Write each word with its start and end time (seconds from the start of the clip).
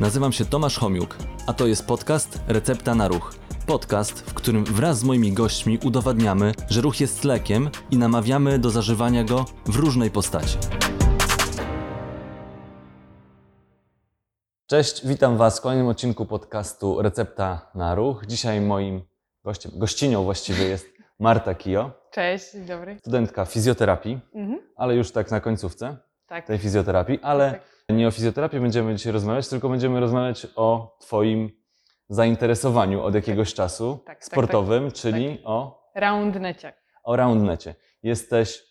Nazywam 0.00 0.32
się 0.32 0.44
Tomasz 0.44 0.78
Homiuk, 0.78 1.16
a 1.46 1.52
to 1.52 1.66
jest 1.66 1.86
podcast 1.86 2.38
Recepta 2.48 2.94
na 2.94 3.08
Ruch. 3.08 3.34
Podcast, 3.66 4.20
w 4.20 4.34
którym 4.34 4.64
wraz 4.64 4.98
z 4.98 5.04
moimi 5.04 5.32
gośćmi 5.32 5.78
udowadniamy, 5.84 6.52
że 6.68 6.80
ruch 6.80 7.00
jest 7.00 7.24
lekiem 7.24 7.70
i 7.90 7.96
namawiamy 7.96 8.58
do 8.58 8.70
zażywania 8.70 9.24
go 9.24 9.44
w 9.66 9.76
różnej 9.76 10.10
postaci. 10.10 10.58
Cześć, 14.66 15.06
witam 15.06 15.36
Was 15.36 15.58
w 15.58 15.62
kolejnym 15.62 15.88
odcinku 15.88 16.26
podcastu 16.26 17.02
Recepta 17.02 17.70
na 17.74 17.94
Ruch. 17.94 18.26
Dzisiaj 18.26 18.60
moim 18.60 19.02
gościem, 19.44 19.72
gościnią 19.74 20.24
właściwie 20.24 20.64
jest 20.64 20.86
Marta 21.18 21.54
Kijo, 21.54 21.90
Cześć, 22.10 22.52
dzień 22.52 22.66
dobry. 22.66 22.96
studentka 22.98 23.44
fizjoterapii, 23.44 24.18
Mhm. 24.34 24.58
ale 24.76 24.94
już 24.96 25.10
tak 25.10 25.30
na 25.30 25.40
końcówce 25.40 25.96
Tak. 26.26 26.46
tej 26.46 26.58
fizjoterapii, 26.58 27.18
ale 27.22 27.50
Tak. 27.50 27.75
Nie 27.94 28.08
o 28.08 28.10
fizjoterapii 28.10 28.60
będziemy 28.60 28.94
dzisiaj 28.94 29.12
rozmawiać, 29.12 29.48
tylko 29.48 29.68
będziemy 29.68 30.00
rozmawiać 30.00 30.46
o 30.56 30.96
Twoim 31.00 31.50
zainteresowaniu 32.08 33.02
od 33.02 33.14
jakiegoś 33.14 33.54
czasu 33.54 33.98
tak, 34.06 34.16
tak, 34.18 34.24
sportowym, 34.24 34.92
czyli 34.92 35.38
o, 35.44 35.82
Roundnecie. 35.94 36.72
o 37.04 37.16
roundnecie. 37.16 37.74
Jesteś 38.02 38.62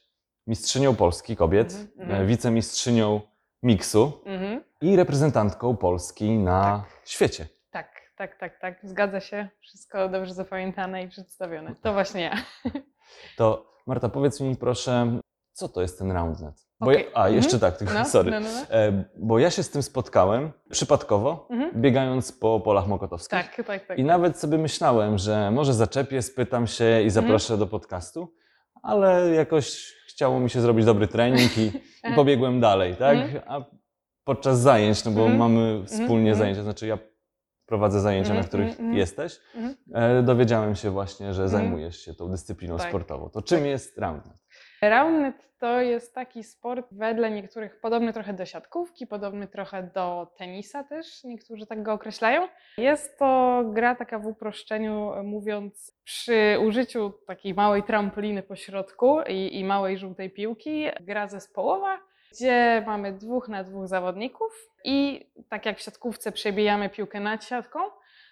mistrzynią 0.48 0.96
Polski 0.96 1.36
kobiet, 1.36 1.72
Mhm, 1.74 1.90
mhm. 2.02 2.22
e, 2.22 2.26
wicemistrzynią 2.26 3.22
miksu 3.64 4.22
Mhm. 4.26 4.64
i 4.82 4.96
reprezentantką 4.96 5.78
Polski 5.78 6.38
na 6.38 6.84
świecie. 7.06 7.48
Tak, 7.72 8.02
tak, 8.18 8.40
tak, 8.40 8.60
tak. 8.60 8.80
Zgadza 8.84 9.20
się. 9.20 9.50
Wszystko 9.62 10.10
dobrze 10.10 10.34
zapamiętane 10.34 11.04
i 11.04 11.08
przedstawione. 11.10 11.76
To 11.82 11.94
właśnie 11.94 12.22
ja. 12.22 12.36
To 13.38 13.72
Marta, 13.88 14.10
powiedz 14.10 14.42
mi 14.42 14.56
proszę, 14.56 15.20
co 15.56 15.70
to 15.70 15.82
jest 15.82 16.00
ten 16.00 16.12
roundnet? 16.12 16.66
Bo 16.80 16.86
Okej. 16.86 17.04
ja, 17.14 17.22
a, 17.22 17.30
jeszcze 17.30 17.54
Mhm. 17.56 17.60
tak, 17.72 17.80
tylko, 17.80 17.94
No, 17.94 18.06
sorry. 18.06 18.32
no, 18.32 18.40
no, 18.40 18.48
no. 18.54 18.76
E, 18.76 19.04
bo 19.18 19.40
ja 19.40 19.50
się 19.50 19.64
z 19.64 19.70
tym 19.70 19.84
spotkałem 19.84 20.52
przypadkowo, 20.72 21.48
Mhm. 21.52 21.82
biegając 21.82 22.32
po 22.32 22.60
polach 22.60 22.88
mokotowskich. 22.88 23.30
Tak, 23.30 23.66
tak, 23.68 23.88
tak. 23.88 23.98
I 24.00 24.04
nawet 24.04 24.40
sobie 24.40 24.58
myślałem, 24.58 25.18
że 25.18 25.52
może 25.52 25.74
zaczepię, 25.74 26.22
spytam 26.22 26.68
się 26.68 27.02
i 27.02 27.10
zaproszę 27.10 27.58
do 27.58 27.68
podcastu, 27.68 28.34
ale 28.82 29.30
jakoś 29.36 29.94
chciało 30.08 30.40
mi 30.40 30.50
się 30.50 30.62
zrobić 30.62 30.86
dobry 30.86 31.08
trening 31.08 31.58
i, 31.58 31.62
i 32.12 32.14
pobiegłem 32.16 32.60
dalej, 32.60 32.96
tak? 32.96 33.18
Mhm. 33.18 33.44
A 33.48 33.66
podczas 34.24 34.60
zajęć, 34.60 35.06
no 35.06 35.12
bo 35.12 35.22
Mhm. 35.22 35.38
mamy 35.40 35.86
wspólnie 35.86 36.30
mhm. 36.32 36.36
zajęcia, 36.38 36.64
znaczy 36.64 36.88
ja 36.88 36.98
prowadzę 37.66 38.02
zajęcia, 38.02 38.30
na 38.30 38.36
Mhm, 38.36 38.48
których 38.48 38.68
mhm, 38.68 38.86
mhm. 38.86 38.98
jesteś, 39.00 39.40
Mhm. 39.56 39.76
e, 39.94 40.24
dowiedziałem 40.24 40.76
się 40.76 40.90
właśnie, 40.92 41.34
że 41.34 41.44
Mhm. 41.44 41.62
zajmujesz 41.64 41.98
się 42.00 42.14
tą 42.14 42.32
dyscypliną 42.32 42.78
Tak. 42.78 42.88
sportową. 42.90 43.30
To 43.30 43.42
czym 43.42 43.60
Tak. 43.60 43.68
jest 43.68 43.98
roundnet? 43.98 44.45
Roundnet 44.90 45.46
to 45.60 45.82
jest 45.82 46.16
taki 46.16 46.44
sport 46.44 46.88
wedle 46.92 47.32
niektórych 47.32 47.80
podobny 47.80 48.14
trochę 48.14 48.34
do 48.34 48.46
siatkówki, 48.46 49.08
podobny 49.08 49.48
trochę 49.48 49.84
do 49.84 50.28
tenisa 50.38 50.84
też, 50.84 51.24
niektórzy 51.24 51.66
tak 51.66 51.84
go 51.84 51.94
określają. 51.94 52.48
Jest 52.78 53.20
to 53.20 53.62
gra 53.74 53.96
taka 53.96 54.20
w 54.20 54.26
uproszczeniu, 54.26 55.12
mówiąc, 55.24 55.98
przy 56.04 56.58
użyciu 56.66 57.14
takiej 57.28 57.54
małej 57.54 57.84
trampoliny 57.84 58.44
po 58.44 58.56
środku 58.56 59.18
i, 59.28 59.60
i 59.60 59.66
małej 59.66 59.98
żółtej 59.98 60.30
piłki, 60.30 60.86
gra 61.02 61.28
zespołowa, 61.28 62.00
gdzie 62.32 62.84
mamy 62.86 63.14
dwóch 63.14 63.50
na 63.50 63.64
dwóch 63.64 63.88
zawodników 63.88 64.70
i 64.84 65.28
tak 65.50 65.66
jak 65.66 65.78
w 65.78 65.82
siatkówce 65.82 66.32
przebijamy 66.32 66.90
piłkę 66.90 67.20
nad 67.20 67.46
siatką, 67.46 67.80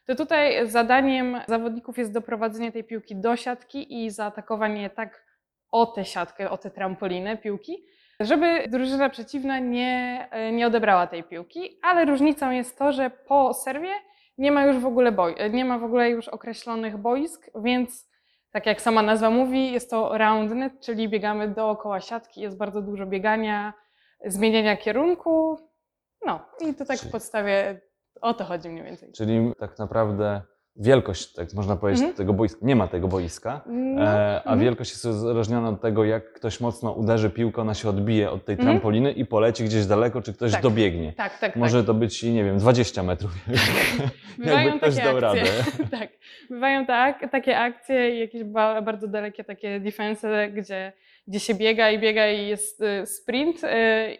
to 0.05 0.15
tutaj 0.15 0.69
zadaniem 0.69 1.41
zawodników 1.47 1.97
jest 1.97 2.13
doprowadzenie 2.13 2.71
tej 2.71 2.83
piłki 2.83 3.15
do 3.15 3.35
siatki 3.35 4.03
i 4.03 4.11
zaatakowanie 4.11 4.89
tak 4.89 5.32
o 5.73 5.85
tę 5.85 6.05
siatkę, 6.05 6.49
o 6.49 6.57
tę 6.57 6.71
trampolinę 6.71 7.37
piłki, 7.37 7.85
żeby 8.19 8.67
drużyna 8.67 9.09
przeciwna 9.09 9.59
nie, 9.59 10.27
e, 10.31 10.51
nie 10.51 10.67
odebrała 10.67 11.07
tej 11.07 11.23
piłki, 11.23 11.79
ale 11.81 12.05
różnicą 12.05 12.51
jest 12.51 12.77
to, 12.77 12.91
że 12.91 13.09
po 13.09 13.53
serwie 13.53 13.91
nie 14.37 14.51
ma 14.51 14.65
już 14.65 14.77
w 14.77 14.85
ogóle 14.85 15.11
boi, 15.11 15.35
e, 15.37 15.49
nie 15.49 15.65
ma 15.65 15.77
w 15.79 15.83
ogóle 15.83 16.09
już 16.09 16.27
określonych 16.27 16.97
boisk, 16.97 17.49
więc 17.55 18.09
tak 18.51 18.65
jak 18.65 18.81
sama 18.81 19.01
nazwa 19.01 19.29
mówi, 19.29 19.71
jest 19.71 19.89
to 19.89 20.17
roundnet, 20.17 20.73
czyli 20.79 21.09
biegamy 21.09 21.47
dookoła 21.47 21.99
siatki, 21.99 22.41
jest 22.41 22.57
bardzo 22.57 22.81
dużo 22.81 23.05
biegania, 23.05 23.73
zmieniania 24.25 24.77
kierunku. 24.77 25.59
No 26.25 26.39
i 26.59 26.73
to 26.73 26.85
tak 26.85 26.99
w 26.99 27.11
podstawie 27.11 27.81
o 28.21 28.33
to 28.33 28.43
chodzi 28.43 28.69
mniej 28.69 28.83
więcej. 28.83 29.11
Czyli 29.11 29.53
tak 29.59 29.79
naprawdę 29.79 30.41
wielkość, 30.75 31.33
tak 31.33 31.53
można 31.53 31.75
powiedzieć, 31.75 32.01
Mhm. 32.01 32.17
tego 32.17 32.33
boiska, 32.33 32.59
nie 32.61 32.75
ma 32.75 32.87
tego 32.87 33.07
boiska, 33.07 33.61
No, 33.65 34.01
E, 34.03 34.35
a 34.35 34.39
mhm. 34.39 34.59
wielkość 34.59 34.91
jest 34.91 35.05
uzależniona 35.05 35.69
od 35.69 35.81
tego, 35.81 36.05
jak 36.05 36.33
ktoś 36.33 36.59
mocno 36.59 36.91
uderzy 36.91 37.29
piłką, 37.29 37.61
ona 37.61 37.73
się 37.73 37.89
odbije 37.89 38.31
od 38.31 38.45
tej 38.45 38.53
Mhm. 38.53 38.69
trampoliny 38.69 39.11
i 39.11 39.25
poleci 39.25 39.63
gdzieś 39.63 39.85
daleko, 39.85 40.21
czy 40.21 40.33
ktoś 40.33 40.51
Tak. 40.51 40.61
dobiegnie. 40.61 41.13
Tak, 41.13 41.39
tak, 41.39 41.55
Może 41.55 41.77
tak. 41.77 41.87
to 41.87 41.93
być, 41.93 42.23
nie 42.23 42.43
wiem, 42.43 42.57
20 42.57 43.03
metrów. 43.03 43.31
Bywają 44.37 44.59
Jakby 44.69 44.79
ktoś 44.79 44.95
dał 44.95 45.19
radę. 45.19 45.41
akcje. 45.41 45.87
tak. 45.99 46.09
Bywają 46.49 46.85
tak, 46.85 47.31
takie 47.31 47.59
akcje 47.59 48.15
i 48.15 48.19
jakieś 48.19 48.43
ba, 48.43 48.81
bardzo 48.81 49.07
dalekie 49.07 49.43
takie 49.43 49.79
defense, 49.79 50.49
gdzie, 50.49 50.93
gdzie 51.27 51.39
się 51.39 51.55
biega 51.55 51.91
i 51.91 51.99
biega 51.99 52.31
i 52.31 52.47
jest 52.47 52.81
y, 52.81 53.05
sprint 53.05 53.63
y, 53.63 53.67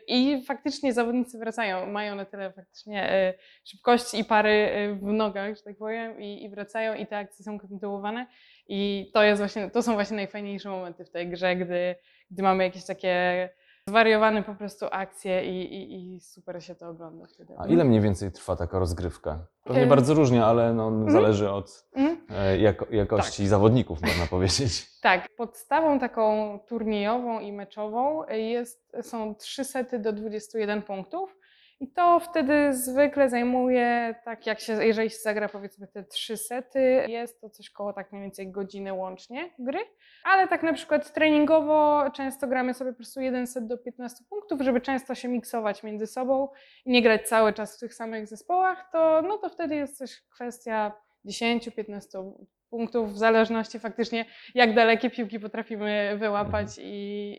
i 0.08 0.44
faktycznie 0.46 0.94
zawodnicy 0.94 1.40
wracają. 1.40 1.86
Mają 1.86 2.16
na 2.16 2.25
tyle 2.25 2.52
faktycznie 2.52 3.14
y, 3.14 3.34
szybkości 3.64 4.19
i 4.19 4.25
pary 4.25 4.69
w 5.02 5.03
nogach, 5.03 5.56
że 5.56 5.63
tak 5.63 5.78
powiem, 5.78 6.22
i, 6.22 6.44
i 6.44 6.50
wracają 6.50 6.94
i 6.94 7.08
te 7.08 7.18
akcje 7.18 7.46
są 7.46 7.59
kontynuowane. 7.59 8.28
I 8.68 9.12
to 9.13 9.24
jest 9.24 9.42
właśnie, 9.42 9.69
to 9.69 9.81
są 9.81 9.94
właśnie 9.94 10.16
najfajniejsze 10.16 10.69
momenty 10.69 11.06
w 11.06 11.09
tej 11.09 11.30
grze, 11.30 11.56
gdy, 11.56 11.96
gdy 12.31 12.44
mamy 12.44 12.63
jakieś 12.63 12.86
takie 12.86 13.50
zwariowane 13.94 14.44
po 14.44 14.56
prostu 14.56 14.86
akcje 14.92 15.46
i, 15.46 15.74
i, 15.76 16.16
i 16.16 16.20
super 16.20 16.64
się 16.64 16.76
to 16.76 16.90
ogląda 16.90 17.26
wtedy. 17.28 17.54
A 17.58 17.68
ile 17.68 17.84
mniej 17.84 18.02
więcej 18.02 18.32
trwa 18.32 18.56
taka 18.56 18.80
rozgrywka? 18.80 19.40
Pewnie 19.64 19.84
E, 19.84 19.88
bardzo 19.88 20.14
różnie, 20.14 20.46
ale 20.46 20.74
no, 20.74 21.12
zależy 21.12 21.52
od 21.52 21.86
Mhm. 21.96 22.18
e, 22.30 22.58
jako, 22.58 22.86
jakości 22.92 23.48
zawodników, 23.48 24.02
można 24.02 24.26
powiedzieć. 24.26 24.88
Tak, 25.02 25.28
podstawą 25.38 26.00
taką 26.00 26.60
turniejową 26.68 27.40
i 27.40 27.52
meczową 27.52 28.24
jest, 28.28 28.96
są 29.02 29.36
trzy 29.36 29.64
sety 29.66 30.00
do 30.00 30.14
21 30.14 30.82
punktów. 30.82 31.38
I 31.84 31.88
to 31.88 32.20
wtedy 32.20 32.74
zwykle 32.74 33.30
zajmuje, 33.30 34.16
tak 34.26 34.48
jak 34.48 34.60
się, 34.60 34.86
jeżeli 34.86 35.10
się 35.10 35.18
zagra 35.18 35.50
powiedzmy 35.50 35.88
te 35.88 36.04
trzy 36.04 36.38
sety, 36.38 37.06
jest 37.08 37.42
to 37.42 37.50
coś 37.50 37.70
koło 37.70 37.94
tak 37.94 38.12
mniej 38.12 38.22
więcej 38.22 38.52
godziny 38.52 38.94
łącznie 38.94 39.50
gry. 39.60 39.80
Ale 40.24 40.48
tak 40.48 40.64
na 40.64 40.74
przykład 40.74 41.14
treningowo 41.14 42.04
często 42.14 42.48
gramy 42.48 42.74
sobie 42.74 42.92
po 42.92 42.98
prostu 42.98 43.22
jeden 43.22 43.48
set 43.48 43.68
do 43.68 43.78
15 43.78 44.24
punktów, 44.30 44.62
żeby 44.62 44.82
często 44.82 45.16
się 45.16 45.28
miksować 45.28 45.84
między 45.84 46.08
sobą 46.08 46.48
i 46.86 46.92
nie 46.92 47.02
grać 47.02 47.28
cały 47.28 47.54
czas 47.54 47.78
w 47.78 47.80
tych 47.80 47.94
samych 47.94 48.28
zespołach, 48.28 48.90
to, 48.92 49.22
no 49.22 49.38
to 49.38 49.50
wtedy 49.50 49.76
jest 49.76 50.00
też 50.00 50.22
kwestia 50.34 50.92
10-15 51.26 52.34
punktów, 52.70 53.14
w 53.14 53.18
zależności 53.18 53.80
faktycznie 53.80 54.26
jak 54.56 54.76
dalekie 54.76 55.10
piłki 55.10 55.40
potrafimy 55.40 56.18
wyłapać 56.20 56.68
i, 56.78 56.84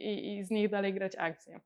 i, 0.00 0.38
i 0.38 0.44
z 0.44 0.50
nich 0.50 0.68
dalej 0.68 0.94
grać 0.94 1.16
akcję. 1.18 1.60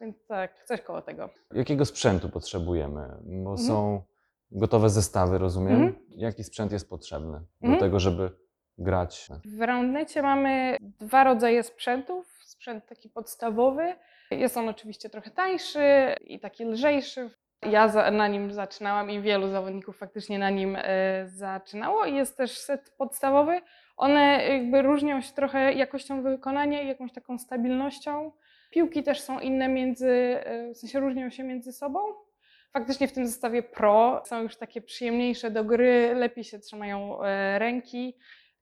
Więc 0.00 0.26
tak, 0.26 0.64
coś 0.64 0.80
koło 0.80 1.02
tego. 1.02 1.30
Jakiego 1.54 1.84
sprzętu 1.84 2.28
potrzebujemy? 2.28 3.08
Bo 3.22 3.50
Mhm. 3.50 3.58
są 3.58 4.02
gotowe 4.50 4.90
zestawy, 4.90 5.38
rozumiem. 5.38 5.82
Mhm. 5.82 6.04
Jaki 6.08 6.44
sprzęt 6.44 6.72
jest 6.72 6.88
potrzebny 6.90 7.38
do 7.60 7.66
Mhm. 7.66 7.80
tego, 7.80 8.00
żeby 8.00 8.30
grać? 8.78 9.28
W 9.44 9.60
roundnecie 9.60 10.22
mamy 10.22 10.76
dwa 10.80 11.24
rodzaje 11.24 11.62
sprzętów. 11.62 12.26
Sprzęt 12.44 12.86
taki 12.86 13.08
podstawowy. 13.10 13.94
Jest 14.30 14.56
on 14.56 14.68
oczywiście 14.68 15.10
trochę 15.10 15.30
tańszy 15.30 16.14
i 16.20 16.40
taki 16.40 16.64
lżejszy. 16.64 17.30
Ja 17.70 17.88
za, 17.88 18.10
na 18.10 18.28
nim 18.28 18.52
zaczynałam 18.52 19.10
i 19.10 19.20
wielu 19.20 19.50
zawodników 19.50 19.96
faktycznie 19.98 20.38
na 20.38 20.50
nim 20.50 20.76
e, 20.78 21.28
zaczynało. 21.28 22.04
I 22.04 22.14
jest 22.14 22.36
też 22.36 22.58
set 22.58 22.94
podstawowy. 22.98 23.60
One 23.96 24.48
jakby 24.48 24.82
różnią 24.82 25.20
się 25.20 25.32
trochę 25.32 25.72
jakością 25.72 26.22
wykonania 26.22 26.82
i 26.82 26.88
jakąś 26.88 27.12
taką 27.12 27.38
stabilnością. 27.38 28.32
Piłki 28.70 29.02
też 29.02 29.20
są 29.20 29.40
inne 29.40 29.68
między, 29.68 30.10
e, 30.44 30.74
w 30.74 30.78
sensie 30.78 31.00
różnią 31.00 31.30
się 31.30 31.44
między 31.44 31.72
sobą. 31.72 32.00
Faktycznie 32.72 33.08
w 33.08 33.12
tym 33.12 33.26
zestawie 33.26 33.62
Pro 33.62 34.22
są 34.26 34.42
już 34.42 34.56
takie 34.56 34.82
przyjemniejsze 34.82 35.50
do 35.50 35.64
gry, 35.64 36.14
lepiej 36.14 36.44
się 36.44 36.58
trzymają 36.58 37.22
e, 37.22 37.58
ręki 37.58 38.14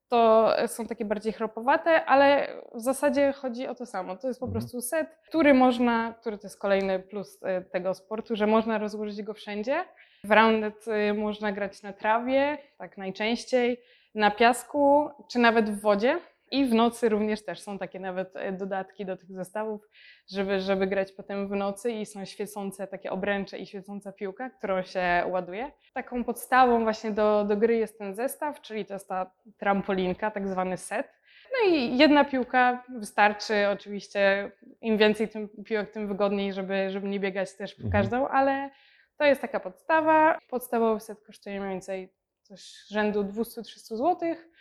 to 0.09 0.55
są 0.67 0.87
takie 0.87 1.05
bardziej 1.05 1.33
chropowate, 1.33 2.05
ale 2.05 2.49
w 2.75 2.81
zasadzie 2.81 3.33
chodzi 3.33 3.67
o 3.67 3.75
to 3.75 3.87
samo. 3.87 4.17
To 4.17 4.29
jest 4.29 4.41
po 4.41 4.47
Mhm. 4.47 4.61
prostu 4.61 4.81
set, 4.81 5.19
który 5.29 5.55
można, 5.55 6.15
który 6.21 6.39
to 6.39 6.47
jest 6.47 6.59
kolejny 6.59 7.01
plus 7.01 7.39
e, 7.43 7.61
tego 7.63 7.95
sportu, 7.95 8.37
że 8.37 8.47
można 8.47 8.79
rozłożyć 8.79 9.23
go 9.23 9.35
wszędzie. 9.35 9.85
W 10.25 10.31
rounded 10.31 10.85
można 11.15 11.53
grać 11.53 11.83
na 11.83 11.93
trawie, 11.93 12.59
tak 12.79 12.99
najczęściej, 12.99 13.81
na 14.15 14.31
piasku, 14.31 15.11
czy 15.29 15.39
nawet 15.39 15.71
w 15.71 15.81
wodzie. 15.81 16.19
I 16.53 16.65
w 16.67 16.75
nocy 16.75 17.09
również 17.09 17.45
też 17.45 17.61
są 17.61 17.79
takie 17.79 18.01
nawet 18.01 18.37
e, 18.37 18.53
dodatki 18.53 19.07
do 19.07 19.17
tych 19.17 19.33
zestawów, 19.33 19.89
żeby, 20.31 20.61
żeby 20.61 20.87
grać 20.87 21.13
potem 21.13 21.49
w 21.49 21.51
nocy 21.51 21.93
i 21.93 22.07
są 22.07 22.25
świecące 22.25 22.87
takie 22.87 23.11
obręcze 23.11 23.59
i 23.59 23.67
świecąca 23.67 24.13
piłka, 24.13 24.51
którą 24.51 24.83
się 24.83 25.25
ładuje. 25.27 25.71
Taką 25.95 26.25
podstawą 26.25 26.83
właśnie 26.83 27.11
do, 27.11 27.45
do 27.45 27.57
gry 27.57 27.77
jest 27.77 27.99
ten 27.99 28.15
zestaw, 28.15 28.61
czyli 28.61 28.87
to 28.87 28.95
jest 28.95 29.09
ta 29.09 29.31
trampolinka, 29.59 30.31
tak 30.31 30.49
zwany 30.49 30.77
set. 30.77 31.13
No 31.53 31.71
i 31.75 31.99
jedna 31.99 32.25
piłka 32.25 32.85
wystarczy, 32.89 33.69
oczywiście 33.69 34.51
im 34.81 34.99
więcej 34.99 35.29
tym 35.29 35.49
piłek, 35.65 35.91
tym 35.91 36.09
wygodniej, 36.09 36.53
żeby, 36.53 36.91
żeby 36.91 37.09
nie 37.09 37.21
biegać 37.21 37.57
też 37.57 37.75
po 37.75 37.83
Mhm. 37.83 38.03
każdą, 38.03 38.29
ale 38.29 38.71
To 39.17 39.25
jest 39.25 39.41
taka 39.41 39.61
podstawa. 39.61 40.39
Podstawowy 40.51 41.01
set 41.01 41.21
kosztuje 41.27 41.61
mniej 41.61 41.71
więcej 41.73 42.13
coś 42.51 42.85
rzędu 42.91 43.25
200-300 43.25 43.97
zł. 43.97 44.17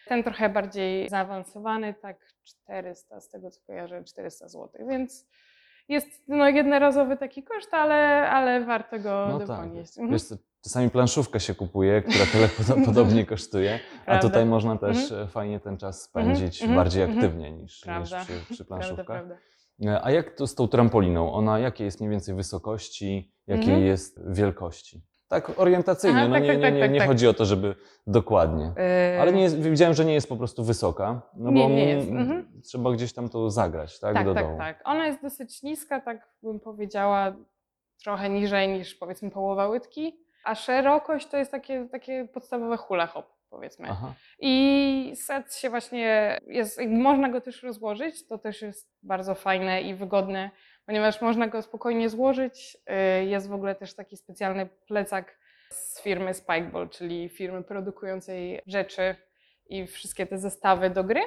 Ten 0.07 0.23
trochę 0.23 0.49
bardziej 0.49 1.09
zaawansowany, 1.09 1.93
tak 1.93 2.17
400, 2.43 3.19
z 3.21 3.29
tego 3.29 3.51
co 3.51 3.61
kojarzę, 3.67 4.03
400 4.03 4.47
zł, 4.47 4.69
więc 4.89 5.27
jest 5.87 6.07
no, 6.27 6.49
jednorazowy 6.49 7.17
taki 7.17 7.43
koszt, 7.43 7.73
ale, 7.73 8.29
ale 8.29 8.65
warto 8.65 8.99
go 8.99 9.27
No 9.29 9.39
tak. 9.47 9.59
Mhm. 9.65 10.09
Wiesz 10.09 10.21
czasami 10.63 10.89
planszówkę 10.89 11.39
się 11.39 11.55
kupuje, 11.55 12.01
która 12.01 12.25
tyle 12.31 12.47
podo- 12.57 12.85
podobnie 12.85 13.25
kosztuje, 13.25 13.79
a 14.01 14.05
Prawda. 14.05 14.27
tutaj 14.27 14.45
można 14.45 14.77
też 14.77 15.11
e, 15.11 15.27
fajnie 15.27 15.59
ten 15.59 15.77
czas 15.77 16.01
spędzić 16.03 16.61
Mhm, 16.61 16.75
bardziej 16.79 17.03
mhm, 17.03 17.19
aktywnie 17.19 17.51
niż, 17.51 17.61
niż 17.61 17.81
Prawda. 17.83 18.19
przy, 18.25 18.33
przy 18.33 18.65
Prawda, 18.65 18.65
planszówkach. 18.65 19.05
prawda. 19.05 19.35
E, 19.85 20.03
A 20.05 20.11
jak 20.11 20.35
to 20.35 20.47
z 20.47 20.55
tą 20.55 20.67
trampoliną? 20.67 21.33
Ona 21.33 21.59
jakiej 21.59 21.85
jest 21.85 21.99
mniej 21.99 22.11
więcej 22.11 22.35
wysokości, 22.35 23.33
jakiej 23.47 23.65
Mhm. 23.73 23.85
jest 23.85 24.19
wielkości? 24.31 25.01
Tak 25.29 25.59
orientacyjnie, 25.59 26.19
Aha, 26.19 26.27
no 26.27 26.33
tak, 26.33 26.43
nie, 26.43 26.49
tak, 26.49 26.57
nie, 26.57 26.63
tak, 26.63 26.73
nie, 26.73 26.79
tak, 26.79 26.91
nie 26.91 26.99
tak. 26.99 27.07
chodzi 27.07 27.27
o 27.27 27.33
to, 27.33 27.45
żeby 27.45 27.75
dokładnie. 28.07 28.73
Yy, 29.13 29.21
Ale 29.21 29.33
nie 29.33 29.41
jest, 29.41 29.61
widziałem, 29.61 29.93
że 29.93 30.05
nie 30.05 30.13
jest 30.13 30.29
po 30.29 30.37
prostu 30.37 30.63
wysoka, 30.63 31.21
no 31.35 31.51
Nie, 31.51 31.63
bo 31.63 31.69
nie 31.69 31.89
jest, 31.89 32.07
mm, 32.09 32.21
mhm. 32.21 32.61
trzeba 32.63 32.91
gdzieś 32.91 33.13
tam 33.13 33.29
to 33.29 33.49
zagrać, 33.49 33.99
tak, 33.99 34.13
Tak, 34.13 34.25
do 34.25 34.33
tak, 34.33 34.45
dołu. 34.45 34.57
tak. 34.57 34.81
Ona 34.85 35.07
jest 35.07 35.21
dosyć 35.21 35.63
niska, 35.63 36.01
tak 36.01 36.29
bym 36.43 36.59
powiedziała, 36.59 37.33
trochę 38.03 38.29
niżej 38.29 38.67
niż 38.67 38.95
powiedzmy 38.95 39.31
połowa 39.31 39.67
łydki, 39.67 40.19
a 40.43 40.55
szerokość 40.55 41.27
to 41.27 41.37
jest 41.37 41.51
takie, 41.51 41.87
takie 41.91 42.27
podstawowe 42.33 42.77
hula 42.77 43.07
hop, 43.07 43.25
powiedzmy. 43.49 43.87
Aha. 43.89 44.13
I 44.39 45.13
set 45.15 45.55
się 45.55 45.69
właśnie 45.69 46.37
jest, 46.47 46.79
można 46.87 47.29
go 47.29 47.41
też 47.41 47.63
rozłożyć, 47.63 48.27
to 48.27 48.37
też 48.37 48.61
jest 48.61 48.89
bardzo 49.03 49.35
fajne 49.35 49.81
i 49.81 49.95
wygodne, 49.95 50.51
ponieważ 50.89 51.21
można 51.21 51.47
go 51.47 51.61
spokojnie 51.61 52.09
złożyć. 52.09 52.77
Yy, 53.19 53.25
Jest 53.25 53.49
w 53.49 53.53
ogóle 53.53 53.75
też 53.75 53.93
taki 53.93 54.17
specjalny 54.17 54.69
plecak 54.87 55.37
z 55.69 56.01
firmy 56.01 56.33
Spikeball, 56.33 56.89
czyli 56.89 57.29
firmy 57.29 57.63
produkującej 57.63 58.61
rzeczy 58.67 59.15
i 59.67 59.87
wszystkie 59.87 60.25
te 60.25 60.37
zestawy 60.37 60.89
do 60.89 61.03
gry, 61.03 61.21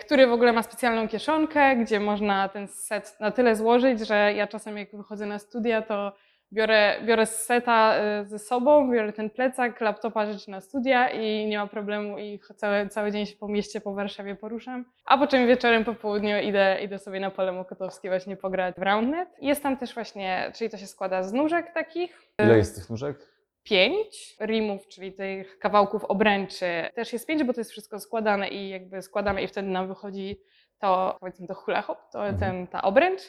który 0.00 0.26
w 0.26 0.32
ogóle 0.32 0.52
ma 0.52 0.62
specjalną 0.62 1.08
kieszonkę, 1.08 1.76
gdzie 1.76 2.00
można 2.00 2.48
ten 2.48 2.68
set 2.68 3.16
na 3.20 3.30
tyle 3.30 3.56
złożyć, 3.56 4.06
że 4.06 4.32
ja 4.34 4.46
czasem 4.46 4.78
jak 4.78 4.96
wychodzę 4.96 5.26
na 5.26 5.38
studia, 5.38 5.82
to 5.82 6.12
biorę, 6.52 6.96
biorę 7.04 7.26
seta 7.26 7.94
y, 8.22 8.24
ze 8.24 8.38
sobą, 8.38 8.90
biorę 8.92 9.12
ten 9.12 9.30
plecak, 9.30 9.80
laptopa, 9.80 10.32
rzeczy 10.32 10.50
na 10.50 10.60
studia 10.60 11.10
i 11.10 11.46
nie 11.46 11.58
ma 11.58 11.66
problemu 11.66 12.18
i 12.18 12.40
cały, 12.56 12.88
cały 12.88 13.12
dzień 13.12 13.26
się 13.26 13.36
po 13.36 13.48
mieście, 13.48 13.80
po 13.80 13.94
Warszawie 13.94 14.34
poruszam. 14.34 14.84
A 15.04 15.18
potem 15.18 15.46
wieczorem, 15.46 15.84
po 15.84 15.94
południu 15.94 16.38
idę, 16.40 16.78
idę 16.82 16.98
sobie 16.98 17.20
na 17.20 17.30
pole 17.30 17.52
mokotowskie 17.52 18.08
właśnie 18.08 18.36
pograć 18.36 18.74
w 18.74 18.82
Roundnet. 18.82 19.28
Jest 19.40 19.62
tam 19.62 19.76
też 19.76 19.94
właśnie, 19.94 20.52
czyli 20.54 20.70
to 20.70 20.76
się 20.76 20.86
składa 20.86 21.22
z 21.22 21.32
nóżek 21.32 21.72
takich. 21.74 22.18
Ile 22.38 22.56
jest 22.56 22.74
tych 22.74 22.90
nóżek? 22.90 23.38
pięć 23.62 24.36
rimów, 24.40 24.88
czyli 24.88 25.12
tych 25.12 25.58
kawałków 25.58 26.04
obręczy. 26.04 26.66
Też 26.94 27.12
jest 27.12 27.26
pięć, 27.26 27.44
bo 27.44 27.52
to 27.52 27.60
jest 27.60 27.70
wszystko 27.70 28.00
składane 28.00 28.48
i 28.48 28.68
jakby 28.68 29.02
składamy 29.02 29.42
i 29.42 29.48
wtedy 29.48 29.68
nam 29.68 29.88
wychodzi 29.88 30.40
to, 30.78 31.16
powiedzmy 31.20 31.46
to 31.46 31.54
hula 31.54 31.82
hop, 31.82 31.98
to 32.12 32.18
Mhm. 32.28 32.38
ten, 32.38 32.66
ta 32.66 32.82
obręcz. 32.82 33.20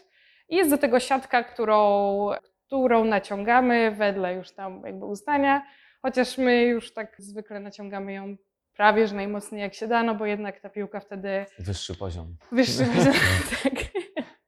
I 0.49 0.55
jest 0.55 0.69
do 0.69 0.77
tego 0.77 0.99
siatka, 0.99 1.43
którą, 1.43 2.29
którą 2.69 3.05
naciągamy 3.05 3.91
wedle 3.91 4.33
już 4.33 4.51
tam 4.51 4.81
jakby 4.85 5.05
uznania, 5.05 5.61
chociaż 6.01 6.37
my 6.37 6.63
już 6.63 6.93
tak 6.93 7.15
zwykle 7.19 7.59
naciągamy 7.59 8.13
ją 8.13 8.35
prawie, 8.73 9.07
że 9.07 9.15
najmocniej 9.15 9.61
jak 9.61 9.73
się 9.73 9.87
da, 9.87 10.03
no 10.03 10.15
bo 10.15 10.25
jednak 10.25 10.59
ta 10.59 10.69
piłka 10.69 10.99
wtedy 10.99 11.45
Wyższy 11.59 11.95
poziom. 11.95 12.35
wyższy 12.51 12.85
poziom, 12.95 13.13
tak. 13.63 13.73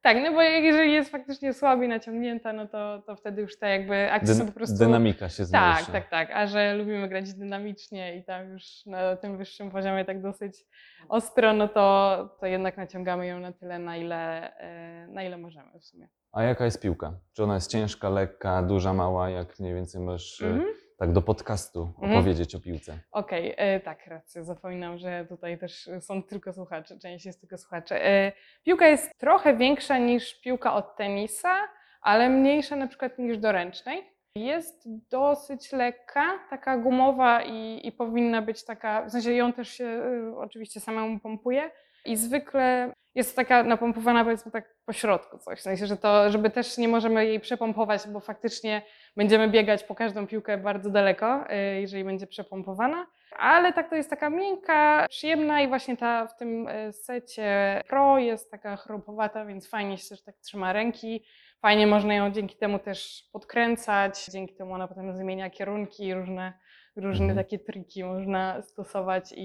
Tak, 0.03 0.17
no 0.23 0.31
bo 0.31 0.41
jeżeli 0.41 0.93
jest 0.93 1.11
faktycznie 1.11 1.53
słabiej 1.53 1.89
naciągnięta, 1.89 2.53
no 2.53 2.67
to, 2.67 3.01
to 3.07 3.15
wtedy 3.15 3.41
już 3.41 3.57
te 3.59 3.69
jakby 3.69 4.11
akcje 4.11 4.35
są 4.35 4.43
Dyn- 4.43 4.47
po 4.47 4.53
prostu... 4.53 4.77
Dynamika 4.77 5.29
się 5.29 5.37
Tak, 5.37 5.47
zmniejsza. 5.47 5.91
tak, 5.91 6.09
tak. 6.09 6.31
A 6.31 6.47
że 6.47 6.73
lubimy 6.73 7.09
grać 7.09 7.33
dynamicznie 7.33 8.15
i 8.17 8.23
tam 8.23 8.49
już 8.49 8.63
na 8.85 9.15
tym 9.15 9.37
wyższym 9.37 9.71
poziomie 9.71 10.05
tak 10.05 10.21
dosyć 10.21 10.65
ostro, 11.09 11.53
no 11.53 11.67
to, 11.67 12.17
to 12.39 12.45
jednak 12.45 12.77
naciągamy 12.77 13.27
ją 13.27 13.39
na 13.39 13.51
tyle, 13.51 13.79
na 13.79 13.97
ile, 13.97 14.53
e, 14.57 15.07
na 15.07 15.23
ile 15.23 15.37
możemy 15.37 15.79
w 15.79 15.85
sumie. 15.85 16.07
A 16.31 16.43
jaka 16.43 16.65
jest 16.65 16.81
piłka? 16.81 17.13
Czy 17.33 17.43
ona 17.43 17.53
jest 17.53 17.71
ciężka, 17.71 18.09
lekka, 18.09 18.63
duża, 18.63 18.93
mała? 18.93 19.29
Jak 19.29 19.59
mniej 19.59 19.73
więcej 19.73 20.01
możesz 20.01 20.41
e, 20.41 20.45
Mhm. 20.47 20.73
Tak 21.01 21.11
do 21.11 21.21
podcastu 21.21 21.93
Mhm. 22.01 22.11
opowiedzieć 22.11 22.55
o 22.55 22.59
piłce? 22.59 22.97
Okej, 23.11 23.53
e, 23.57 23.79
tak, 23.79 24.07
rację. 24.07 24.43
Zapominam, 24.43 24.97
że 24.97 25.25
tutaj 25.29 25.57
też 25.57 25.89
są 25.99 26.23
tylko 26.23 26.53
słuchacze, 26.53 26.99
część 26.99 27.25
jest 27.25 27.41
tylko 27.41 27.57
słuchacze. 27.57 28.05
E, 28.05 28.31
piłka 28.63 28.87
jest 28.87 29.17
trochę 29.17 29.57
większa 29.57 29.97
niż 29.97 30.41
piłka 30.41 30.73
od 30.73 30.95
tenisa, 30.95 31.57
ale 32.01 32.29
mniejsza 32.29 32.75
na 32.75 32.87
przykład 32.87 33.19
niż 33.19 33.37
do 33.37 33.51
ręcznej. 33.51 34.03
Jest 34.35 34.89
dosyć 35.09 35.71
lekka, 35.71 36.39
taka 36.49 36.77
gumowa 36.77 37.43
i, 37.43 37.87
i 37.87 37.91
powinna 37.91 38.41
być 38.41 38.65
taka, 38.65 39.05
w 39.05 39.11
sensie 39.11 39.33
ją 39.33 39.53
też 39.53 39.69
się 39.69 39.85
y, 39.85 40.37
oczywiście 40.37 40.79
samemu 40.79 41.19
pompuje 41.19 41.71
i 42.05 42.17
zwykle 42.17 42.93
jest 43.15 43.35
taka 43.35 43.63
napompowana 43.63 44.23
powiedzmy 44.23 44.51
tak 44.51 44.75
po 44.85 44.93
środku 44.93 45.37
coś, 45.37 45.59
w 45.59 45.61
sensie, 45.61 45.87
że 45.87 45.97
to, 45.97 46.31
żeby 46.31 46.49
też 46.49 46.77
nie 46.77 46.87
możemy 46.87 47.25
jej 47.25 47.39
przepompować, 47.39 48.07
bo 48.07 48.19
faktycznie 48.19 48.81
będziemy 49.15 49.49
biegać 49.49 49.83
po 49.83 49.95
każdą 49.95 50.27
piłkę 50.27 50.57
bardzo 50.57 50.89
daleko, 50.89 51.45
y, 51.51 51.81
jeżeli 51.81 52.03
będzie 52.03 52.27
przepompowana. 52.27 53.07
Ale 53.37 53.73
tak 53.73 53.89
to 53.89 53.95
jest 53.95 54.09
taka 54.09 54.29
miękka, 54.29 55.05
przyjemna 55.09 55.61
i 55.61 55.67
właśnie 55.67 55.97
ta 55.97 56.27
w 56.27 56.35
tym 56.37 56.67
y, 56.67 56.93
secie 56.93 57.81
Pro 57.87 58.19
jest 58.19 58.51
taka 58.51 58.75
chropowata, 58.75 59.45
więc 59.45 59.69
fajnie 59.69 59.97
się 59.97 60.09
też 60.09 60.23
tak 60.23 60.35
trzyma 60.37 60.73
ręki. 60.73 61.23
Fajnie 61.61 61.87
można 61.87 62.13
ją 62.13 62.31
dzięki 62.31 62.57
temu 62.57 62.79
też 62.79 63.29
podkręcać, 63.31 64.25
dzięki 64.25 64.55
temu 64.55 64.73
ona 64.73 64.87
potem 64.87 65.17
zmienia 65.17 65.49
kierunki 65.49 66.13
różne, 66.13 66.53
różne 66.95 67.25
Mhm. 67.25 67.45
takie 67.45 67.59
triki 67.59 68.03
można 68.03 68.61
stosować 68.61 69.33
i, 69.37 69.43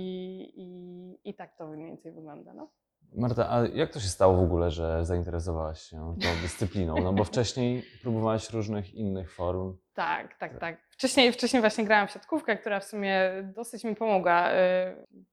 i, 0.56 1.30
i 1.30 1.34
tak 1.34 1.56
to 1.56 1.66
mniej 1.66 1.86
więcej 1.86 2.12
wygląda. 2.12 2.54
No. 2.54 2.70
Marta, 3.16 3.50
a 3.50 3.66
jak 3.74 3.90
to 3.92 4.00
się 4.00 4.08
stało 4.08 4.36
w 4.36 4.40
ogóle, 4.42 4.70
że 4.70 5.04
zainteresowałaś 5.04 5.80
się 5.82 5.96
tą 6.22 6.28
dyscypliną? 6.42 6.94
No 7.02 7.12
bo 7.12 7.24
wcześniej 7.24 7.82
próbowałaś 8.02 8.50
różnych 8.50 8.94
innych 8.94 9.32
form. 9.34 9.76
Tak, 9.94 10.38
tak, 10.38 10.58
tak. 10.58 10.76
Wcześniej, 10.90 11.32
wcześniej 11.32 11.60
właśnie 11.62 11.84
grałam 11.84 12.08
w 12.08 12.10
siatkówkę, 12.10 12.56
która 12.56 12.80
w 12.80 12.84
sumie 12.84 13.30
dosyć 13.56 13.84
mi 13.84 13.96
pomogła. 13.96 14.52
y, 14.52 14.54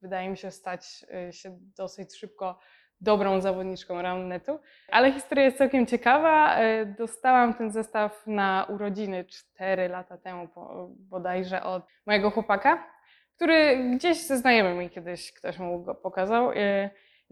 Wydaje 0.02 0.30
mi 0.30 0.38
się 0.38 0.52
stać 0.52 1.06
y, 1.30 1.34
się 1.34 1.58
dosyć 1.78 2.16
szybko 2.18 2.60
dobrą 3.02 3.42
zawodniczką 3.42 4.02
roundnetu. 4.02 4.60
Ale 4.92 5.12
historia 5.12 5.44
jest 5.44 5.58
całkiem 5.58 5.86
ciekawa. 5.86 6.62
Y, 6.64 6.96
Dostałam 6.98 7.54
ten 7.54 7.72
zestaw 7.72 8.28
na 8.28 8.66
urodziny 8.70 9.26
4 9.26 9.88
lata 9.90 10.18
temu 10.18 10.48
bodajże 10.90 11.64
od 11.64 11.84
mojego 12.06 12.32
chłopaka, 12.32 12.88
który 13.36 13.78
gdzieś 13.96 14.28
ze 14.28 14.38
znajomymi 14.38 14.90
kiedyś 14.90 15.34
ktoś 15.34 15.60
mu 15.60 15.84
go 15.84 15.96
pokazał. 15.96 16.52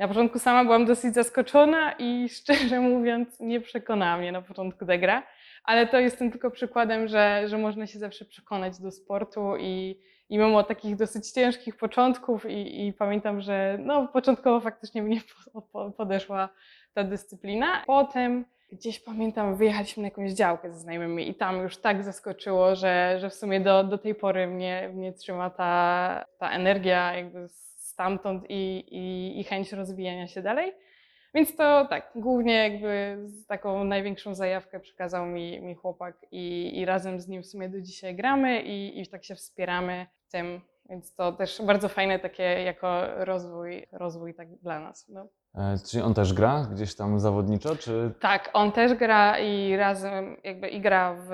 Na 0.02 0.08
początku 0.08 0.40
sama 0.40 0.64
byłam 0.64 0.86
dosyć 0.86 1.14
zaskoczona 1.14 1.92
i 2.00 2.30
szczerze 2.30 2.80
mówiąc 2.80 3.40
nie 3.40 3.62
przekonała 3.62 4.18
mnie 4.18 4.32
na 4.32 4.42
początku 4.42 4.86
ta 4.86 4.98
gra. 4.98 5.24
Ale 5.64 5.88
to 5.88 6.00
jestem 6.00 6.32
tylko 6.32 6.52
przykładem, 6.52 7.08
że, 7.08 7.44
że 7.48 7.58
można 7.58 7.88
się 7.88 8.00
zawsze 8.00 8.26
przekonać 8.26 8.80
do 8.80 8.92
sportu 8.92 9.58
i, 9.60 10.00
i 10.30 10.38
mimo 10.38 10.64
takich 10.64 10.96
dosyć 10.96 11.32
ciężkich 11.32 11.78
początków 11.78 12.46
i, 12.50 12.88
i 12.88 12.94
pamiętam, 12.94 13.42
że 13.42 13.78
no, 13.80 14.08
początkowo 14.08 14.60
faktycznie 14.60 15.04
mnie 15.04 15.22
po, 15.54 15.62
po, 15.62 15.92
podeszła 15.92 16.50
ta 16.94 17.04
dyscyplina. 17.04 17.84
Potem 17.88 18.46
gdzieś 18.72 19.00
pamiętam, 19.00 19.56
wyjechaliśmy 19.56 20.02
na 20.02 20.08
jakąś 20.08 20.32
działkę 20.32 20.74
ze 20.74 20.80
znajomymi 20.80 21.30
i 21.30 21.36
tam 21.36 21.62
już 21.62 21.78
tak 21.78 22.04
zaskoczyło, 22.04 22.76
że, 22.76 23.18
że 23.20 23.30
w 23.30 23.34
sumie 23.34 23.60
do, 23.60 23.84
do 23.84 23.98
tej 23.98 24.16
pory 24.16 24.48
mnie, 24.48 24.90
mnie 24.94 25.14
trzyma 25.14 25.50
ta, 25.50 26.26
ta 26.38 26.52
energia 26.52 27.14
jakby 27.14 27.48
stamtąd 28.06 28.44
i, 28.50 28.84
i, 28.92 29.40
i 29.40 29.44
chęć 29.44 29.72
rozwijania 29.72 30.28
się 30.28 30.42
dalej. 30.42 30.74
Więc 31.34 31.56
to 31.56 31.86
tak, 31.90 32.12
głównie 32.16 32.54
jakby 32.54 33.18
z 33.28 33.46
taką 33.46 33.84
największą 33.84 34.36
zajawkę 34.36 34.80
przekazał 34.80 35.26
mi, 35.26 35.62
mi 35.62 35.76
chłopak 35.76 36.16
i, 36.32 36.80
i 36.80 36.86
razem 36.86 37.20
z 37.20 37.28
nim 37.28 37.44
w 37.44 37.46
sumie 37.46 37.70
do 37.70 37.82
dzisiaj 37.82 38.16
gramy 38.16 38.62
i, 38.62 39.02
i 39.02 39.08
tak 39.08 39.24
się 39.26 39.36
wspieramy 39.36 40.06
w 40.28 40.32
tym. 40.32 40.62
Więc 40.90 41.16
to 41.16 41.32
też 41.32 41.62
bardzo 41.66 41.90
fajne 41.90 42.20
takie 42.20 42.44
jako 42.44 43.02
rozwój, 43.26 43.88
rozwój 43.92 44.34
tak 44.34 44.48
dla 44.56 44.80
nas. 44.80 45.10
No. 45.10 45.28
E, 45.56 45.76
Czy 45.92 46.04
on 46.04 46.14
też 46.14 46.34
gra 46.34 46.68
gdzieś 46.74 46.96
tam 46.96 47.20
zawodniczo, 47.20 47.76
czy 47.76 48.12
Tak, 48.22 48.50
on 48.54 48.72
też 48.72 48.94
gra 48.94 49.40
i 49.40 49.76
razem 49.76 50.38
jakby 50.44 50.70
i 50.70 50.82
gra 50.82 51.16
w, 51.20 51.30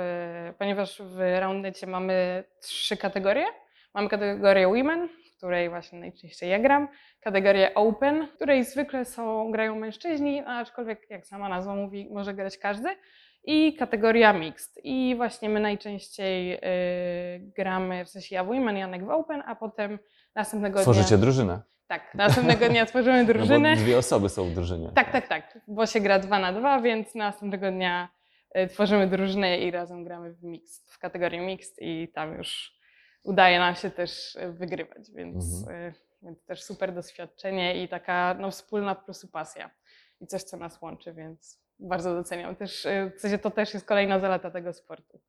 ponieważ 0.60 1.02
w 1.02 1.20
Roundnecie 1.40 1.88
mamy 1.88 2.44
trzy 2.62 2.98
kategorie. 2.98 3.46
Mamy 3.94 4.10
kategorię 4.10 4.68
Women, 4.68 5.10
której 5.38 5.70
właśnie 5.70 6.00
najczęściej 6.00 6.50
ja 6.50 6.60
gram, 6.60 6.88
kategorię 7.20 7.74
Open, 7.74 8.28
w 8.28 8.34
której 8.34 8.64
zwykle 8.64 9.06
są, 9.06 9.52
grają 9.52 9.76
mężczyźni, 9.76 10.44
aczkolwiek 10.46 11.10
jak 11.10 11.28
sama 11.28 11.50
nazwa 11.50 11.76
mówi, 11.76 12.10
może 12.12 12.34
grać 12.34 12.58
każdy. 12.58 12.90
I 13.44 13.76
kategoria 13.76 14.34
Mixed. 14.34 14.74
I 14.84 15.14
właśnie 15.18 15.50
my 15.50 15.60
najczęściej 15.60 16.54
y, 16.54 16.60
gramy, 17.56 18.06
w 18.06 18.10
sensie 18.10 18.36
ja 18.36 18.44
w 18.44 18.48
Women, 18.48 18.78
Janek 18.78 19.06
w 19.06 19.10
Open, 19.10 19.44
a 19.46 19.56
potem 19.56 20.00
następnego 20.36 20.82
tworzycie 20.82 21.08
dnia... 21.08 21.18
drużynę? 21.18 21.62
Tak, 21.88 22.16
następnego 22.16 22.70
dnia 22.70 22.86
tworzymy 22.86 23.26
drużynę. 23.34 23.76
No 23.76 23.82
dwie 23.82 23.98
osoby 23.98 24.30
są 24.30 24.46
w 24.46 24.54
drużynie. 24.54 24.92
Tak, 24.96 25.12
tak, 25.12 25.28
tak, 25.28 25.60
bo 25.68 25.86
się 25.86 26.00
gra 26.00 26.20
dwa 26.20 26.40
na 26.40 26.54
dwa, 26.54 26.82
więc 26.82 27.16
następnego 27.16 27.72
dnia 27.72 28.10
e, 28.52 28.68
tworzymy 28.68 29.08
drużynę 29.08 29.58
i 29.58 29.72
razem 29.72 30.04
gramy 30.04 30.34
w 30.34 30.44
mixed, 30.44 30.92
w 30.92 31.00
kategorii 31.00 31.40
mixed 31.40 31.76
i 31.80 32.12
tam 32.14 32.38
już 32.38 32.77
udaje 33.28 33.60
nam 33.60 33.76
się 33.76 33.92
też 33.92 34.36
e, 34.36 34.52
wygrywać, 34.52 35.12
więc, 35.12 35.60
Mhm. 35.60 35.76
e, 35.88 35.94
więc 36.24 36.46
też 36.46 36.64
super 36.64 36.94
doświadczenie 36.94 37.84
i 37.84 37.90
taka 37.90 38.36
no, 38.40 38.52
wspólna 38.52 38.96
po 38.96 39.06
prostu 39.06 39.28
pasja 39.28 39.72
i 40.22 40.28
coś, 40.28 40.44
co 40.44 40.58
nas 40.58 40.82
łączy, 40.82 41.14
więc 41.14 41.60
bardzo 41.80 42.14
doceniam. 42.16 42.56
Też, 42.56 42.86
e, 42.86 43.12
w 43.18 43.20
sensie 43.22 43.38
to 43.38 43.52
też 43.52 43.74
jest 43.74 43.86
kolejna 43.86 44.20
zaleta 44.20 44.52
tego 44.52 44.74
sportu. 44.74 45.20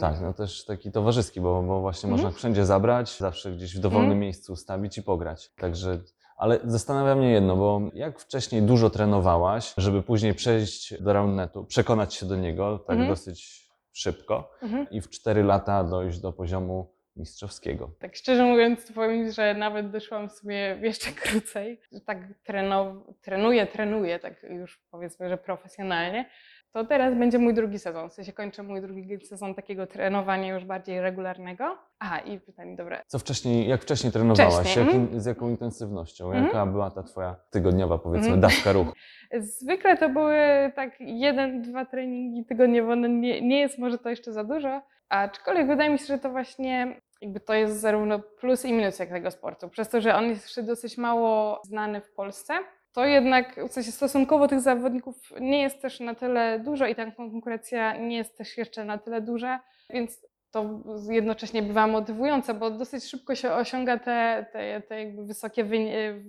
Tak, 0.00 0.20
no 0.20 0.32
też 0.34 0.64
taki 0.64 0.92
towarzyski, 0.92 1.40
bo, 1.40 1.62
bo 1.62 1.80
właśnie 1.80 2.10
Mhm. 2.10 2.22
można 2.24 2.38
wszędzie 2.38 2.66
zabrać, 2.66 3.18
zawsze 3.18 3.52
gdzieś 3.52 3.76
w 3.76 3.80
dowolnym 3.80 4.04
Mhm. 4.10 4.20
miejscu 4.20 4.52
ustawić 4.52 4.98
i 4.98 5.02
pograć. 5.02 5.50
Także, 5.54 6.00
ale 6.36 6.58
zastanawia 6.64 7.14
mnie 7.14 7.30
jedno, 7.32 7.56
bo 7.56 7.80
jak 7.94 8.20
wcześniej 8.20 8.62
dużo 8.62 8.90
trenowałaś, 8.90 9.74
żeby 9.76 10.02
później 10.02 10.34
przejść 10.34 11.02
do 11.02 11.12
roundnetu, 11.12 11.64
przekonać 11.64 12.14
się 12.14 12.26
do 12.26 12.36
niego 12.36 12.78
tak 12.78 12.90
Mhm. 12.94 13.08
dosyć 13.08 13.68
szybko 13.92 14.50
Mhm. 14.62 14.90
i 14.90 15.00
w 15.00 15.10
4 15.10 15.42
lata 15.42 15.84
dojść 15.84 16.18
do 16.20 16.32
poziomu 16.32 16.92
mistrzowskiego. 17.18 17.90
Tak 17.98 18.16
szczerze 18.16 18.44
mówiąc, 18.44 18.92
powiem, 18.92 19.30
że 19.30 19.54
nawet 19.54 19.90
doszłam 19.90 20.28
w 20.28 20.32
sumie 20.32 20.78
jeszcze 20.82 21.10
krócej. 21.22 21.80
że 21.92 22.00
Tak 22.00 22.18
trenow- 22.48 23.02
trenuję, 23.22 23.66
trenuję, 23.66 24.18
tak 24.18 24.42
już 24.42 24.80
powiedzmy, 24.90 25.28
że 25.28 25.38
profesjonalnie. 25.38 26.30
To 26.72 26.84
teraz 26.84 27.14
będzie 27.14 27.38
mój 27.38 27.54
drugi 27.54 27.78
sezon. 27.78 28.10
W 28.10 28.12
sensie 28.12 28.32
kończę 28.32 28.62
mój 28.62 28.80
drugi 28.80 29.26
sezon 29.26 29.54
takiego 29.54 29.86
trenowania 29.86 30.54
już 30.54 30.64
bardziej 30.64 31.00
regularnego. 31.00 31.78
Aha, 31.98 32.18
i 32.18 32.40
pytanie, 32.40 32.76
dobra. 32.76 33.02
Co 33.06 33.18
wcześniej, 33.18 33.68
jak 33.68 33.82
wcześniej 33.82 34.12
trenowałaś? 34.12 34.54
Wcześniej, 34.54 34.86
Jakim, 34.86 35.20
z 35.20 35.26
jaką 35.26 35.48
intensywnością? 35.50 36.26
Mhm. 36.26 36.44
Jaka 36.44 36.66
była 36.66 36.90
ta 36.90 37.02
twoja 37.02 37.36
tygodniowa, 37.50 37.98
powiedzmy, 37.98 38.32
Mhm. 38.34 38.40
dawka 38.40 38.72
ruchu? 38.72 38.92
Zwykle 39.60 39.96
to 39.96 40.08
były 40.08 40.36
tak 40.76 40.96
jeden, 41.00 41.62
dwa 41.62 41.84
treningi 41.84 42.44
tygodniowo. 42.44 42.96
No 42.96 43.08
nie, 43.08 43.40
nie 43.40 43.60
jest 43.60 43.78
może 43.78 43.98
to 43.98 44.10
jeszcze 44.10 44.32
za 44.32 44.44
dużo, 44.44 44.82
aczkolwiek 45.08 45.66
wydaje 45.66 45.90
mi 45.90 45.98
się, 45.98 46.06
że 46.06 46.18
to 46.18 46.30
właśnie 46.30 47.00
jakby 47.20 47.40
to 47.40 47.54
jest 47.54 47.80
zarówno 47.80 48.18
plus 48.18 48.64
i 48.64 48.72
minus 48.72 48.98
jak 48.98 49.08
tego 49.08 49.30
sportu. 49.30 49.68
Przez 49.68 49.88
to, 49.88 50.00
że 50.00 50.14
on 50.14 50.24
jest 50.24 50.42
jeszcze 50.42 50.62
dosyć 50.62 50.98
mało 50.98 51.60
znany 51.64 52.00
w 52.00 52.10
Polsce, 52.10 52.54
to 52.92 53.04
jednak 53.04 53.60
w 53.68 53.72
sensie 53.72 53.92
stosunkowo 53.92 54.48
tych 54.48 54.60
zawodników 54.60 55.32
nie 55.40 55.62
jest 55.62 55.82
też 55.82 56.00
na 56.00 56.14
tyle 56.14 56.60
dużo 56.64 56.86
i 56.86 56.94
ta 56.94 57.10
konkurencja 57.10 57.96
nie 57.96 58.16
jest 58.16 58.38
też 58.38 58.58
jeszcze 58.58 58.84
na 58.84 58.98
tyle 58.98 59.20
duża, 59.20 59.60
więc 59.90 60.26
to 60.50 60.80
jednocześnie 61.10 61.62
bywa 61.62 61.86
motywujące, 61.86 62.54
bo 62.54 62.70
dosyć 62.70 63.04
szybko 63.04 63.34
się 63.34 63.52
osiąga 63.52 63.98
te, 63.98 64.46
te, 64.52 64.82
te 64.88 65.04
jakby 65.04 65.24
wysokie, 65.24 65.64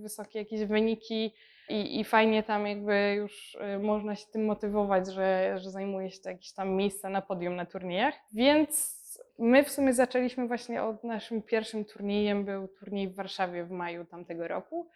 wysokie 0.01 0.39
jakieś 0.39 0.65
wyniki 0.65 1.33
i, 1.69 1.99
i 1.99 2.03
fajnie 2.03 2.43
tam 2.43 2.67
jakby 2.67 3.13
już 3.17 3.55
y, 3.75 3.79
można 3.79 4.15
się 4.15 4.25
tym 4.27 4.45
motywować, 4.45 5.07
że, 5.07 5.53
że 5.59 5.71
zajmuje 5.71 6.11
się 6.11 6.19
jakieś 6.25 6.53
tam 6.53 6.69
miejsca 6.69 7.09
na 7.09 7.21
podium 7.21 7.55
na 7.55 7.65
turniejach. 7.65 8.13
Więc 8.33 8.98
my 9.39 9.63
w 9.63 9.69
sumie 9.69 9.93
zaczęliśmy 9.93 10.47
właśnie 10.47 10.83
od 10.83 11.03
naszym 11.03 11.41
pierwszym 11.41 11.85
turniejem, 11.85 12.45
był 12.45 12.67
turniej 12.67 13.09
w 13.09 13.15
Warszawie 13.15 13.65
w 13.65 13.71
maju 13.71 14.05
tamtego 14.05 14.47
roku. 14.47 14.89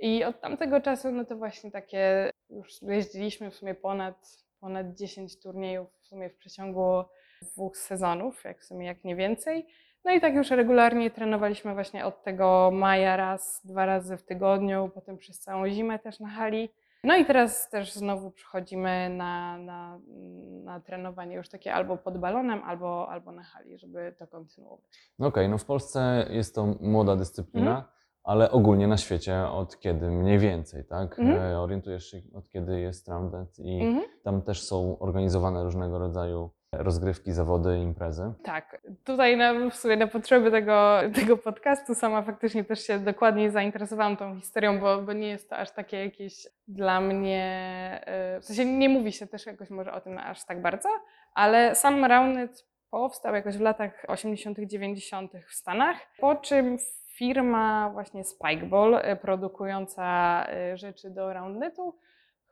I 0.00 0.24
od 0.24 0.40
tamtego 0.40 0.80
czasu, 0.80 1.12
no 1.12 1.24
to 1.24 1.36
właśnie 1.36 1.70
takie, 1.70 2.30
już 2.50 2.82
jeździliśmy 2.82 3.50
w 3.50 3.54
sumie 3.54 3.74
ponad, 3.74 4.44
ponad 4.60 4.94
10 4.94 5.40
turniejów 5.40 5.88
w 6.00 6.06
sumie 6.06 6.30
w 6.30 6.36
przeciągu 6.36 7.04
dwóch 7.42 7.76
sezonów, 7.76 8.44
jak 8.44 8.60
w 8.60 8.64
sumie 8.64 8.86
jak 8.86 9.04
nie 9.04 9.16
więcej. 9.16 9.66
No 10.04 10.12
i 10.12 10.20
tak 10.20 10.34
już 10.34 10.50
regularnie 10.50 11.10
trenowaliśmy 11.10 11.74
właśnie 11.74 12.06
od 12.06 12.22
tego 12.22 12.70
maja 12.74 13.16
raz, 13.16 13.60
dwa 13.64 13.86
razy 13.86 14.16
w 14.16 14.22
tygodniu, 14.22 14.90
potem 14.94 15.18
przez 15.18 15.40
całą 15.40 15.68
zimę 15.68 15.98
też 15.98 16.20
na 16.20 16.28
hali. 16.28 16.70
No 17.04 17.16
i 17.16 17.24
teraz 17.24 17.70
też 17.70 17.92
znowu 17.94 18.30
przychodzimy 18.30 19.10
na, 19.10 19.58
na, 19.58 20.00
na 20.64 20.80
trenowanie 20.80 21.36
już 21.36 21.48
takie 21.48 21.74
albo 21.74 21.96
pod 21.96 22.18
balonem, 22.18 22.62
albo, 22.64 23.08
albo 23.08 23.32
na 23.32 23.42
hali, 23.42 23.78
żeby 23.78 24.14
to 24.18 24.26
kontynuować. 24.26 25.12
No 25.18 25.26
Okej, 25.26 25.48
no 25.48 25.58
w 25.58 25.64
Polsce 25.64 26.26
jest 26.30 26.54
to 26.54 26.66
młoda 26.80 27.16
dyscyplina, 27.16 27.70
Mhm. 27.70 27.84
ale 28.24 28.50
ogólnie 28.50 28.88
na 28.88 28.96
świecie 28.96 29.48
od 29.48 29.78
kiedy 29.78 30.10
mniej 30.10 30.38
więcej, 30.38 30.84
tak? 30.84 31.18
Mhm. 31.18 31.38
E, 31.52 31.60
Orientujesz 31.60 32.06
się 32.10 32.18
od 32.34 32.48
kiedy 32.48 32.80
jest 32.80 33.08
Roundnet 33.08 33.58
i 33.58 33.80
Mhm. 33.82 34.04
tam 34.22 34.42
też 34.42 34.62
są 34.62 34.98
organizowane 34.98 35.64
różnego 35.64 35.98
rodzaju 35.98 36.50
rozgrywki, 36.72 37.32
zawody, 37.32 37.78
imprezy. 37.78 38.32
Tak, 38.42 38.82
tutaj 39.04 39.36
na, 39.36 39.70
w 39.70 39.76
sumie 39.76 39.96
na 39.96 40.06
potrzeby 40.06 40.50
tego, 40.50 40.98
tego 41.20 41.36
podcastu 41.36 41.94
sama 41.94 42.22
faktycznie 42.22 42.64
też 42.64 42.86
się 42.86 42.98
dokładniej 42.98 43.50
zainteresowałam 43.50 44.16
tą 44.16 44.40
historią, 44.40 44.80
bo, 44.80 45.02
bo 45.02 45.12
nie 45.12 45.28
jest 45.28 45.50
to 45.50 45.56
aż 45.56 45.70
takie 45.70 46.04
jakieś 46.04 46.48
dla 46.68 47.00
mnie, 47.00 47.44
e, 48.06 48.40
w 48.40 48.44
sensie 48.44 48.64
nie 48.64 48.88
mówi 48.88 49.12
się 49.12 49.26
też 49.26 49.46
jakoś 49.46 49.70
może 49.70 49.92
o 49.92 50.00
tym 50.00 50.18
aż 50.18 50.44
tak 50.44 50.62
bardzo, 50.62 50.88
ale 51.34 51.74
sam 51.74 52.04
Roundnet 52.04 52.66
powstał 52.90 53.34
jakoś 53.34 53.56
w 53.56 53.60
latach 53.60 54.04
80., 54.08 54.58
90. 54.58 55.32
w 55.48 55.54
Stanach, 55.54 55.96
po 56.20 56.34
czym 56.34 56.76
firma 57.16 57.90
właśnie 57.92 58.24
Spikeball, 58.24 58.94
e, 58.94 59.16
produkująca 59.16 60.46
e, 60.48 60.76
rzeczy 60.76 61.10
do 61.10 61.32
Roundnetu, 61.32 61.94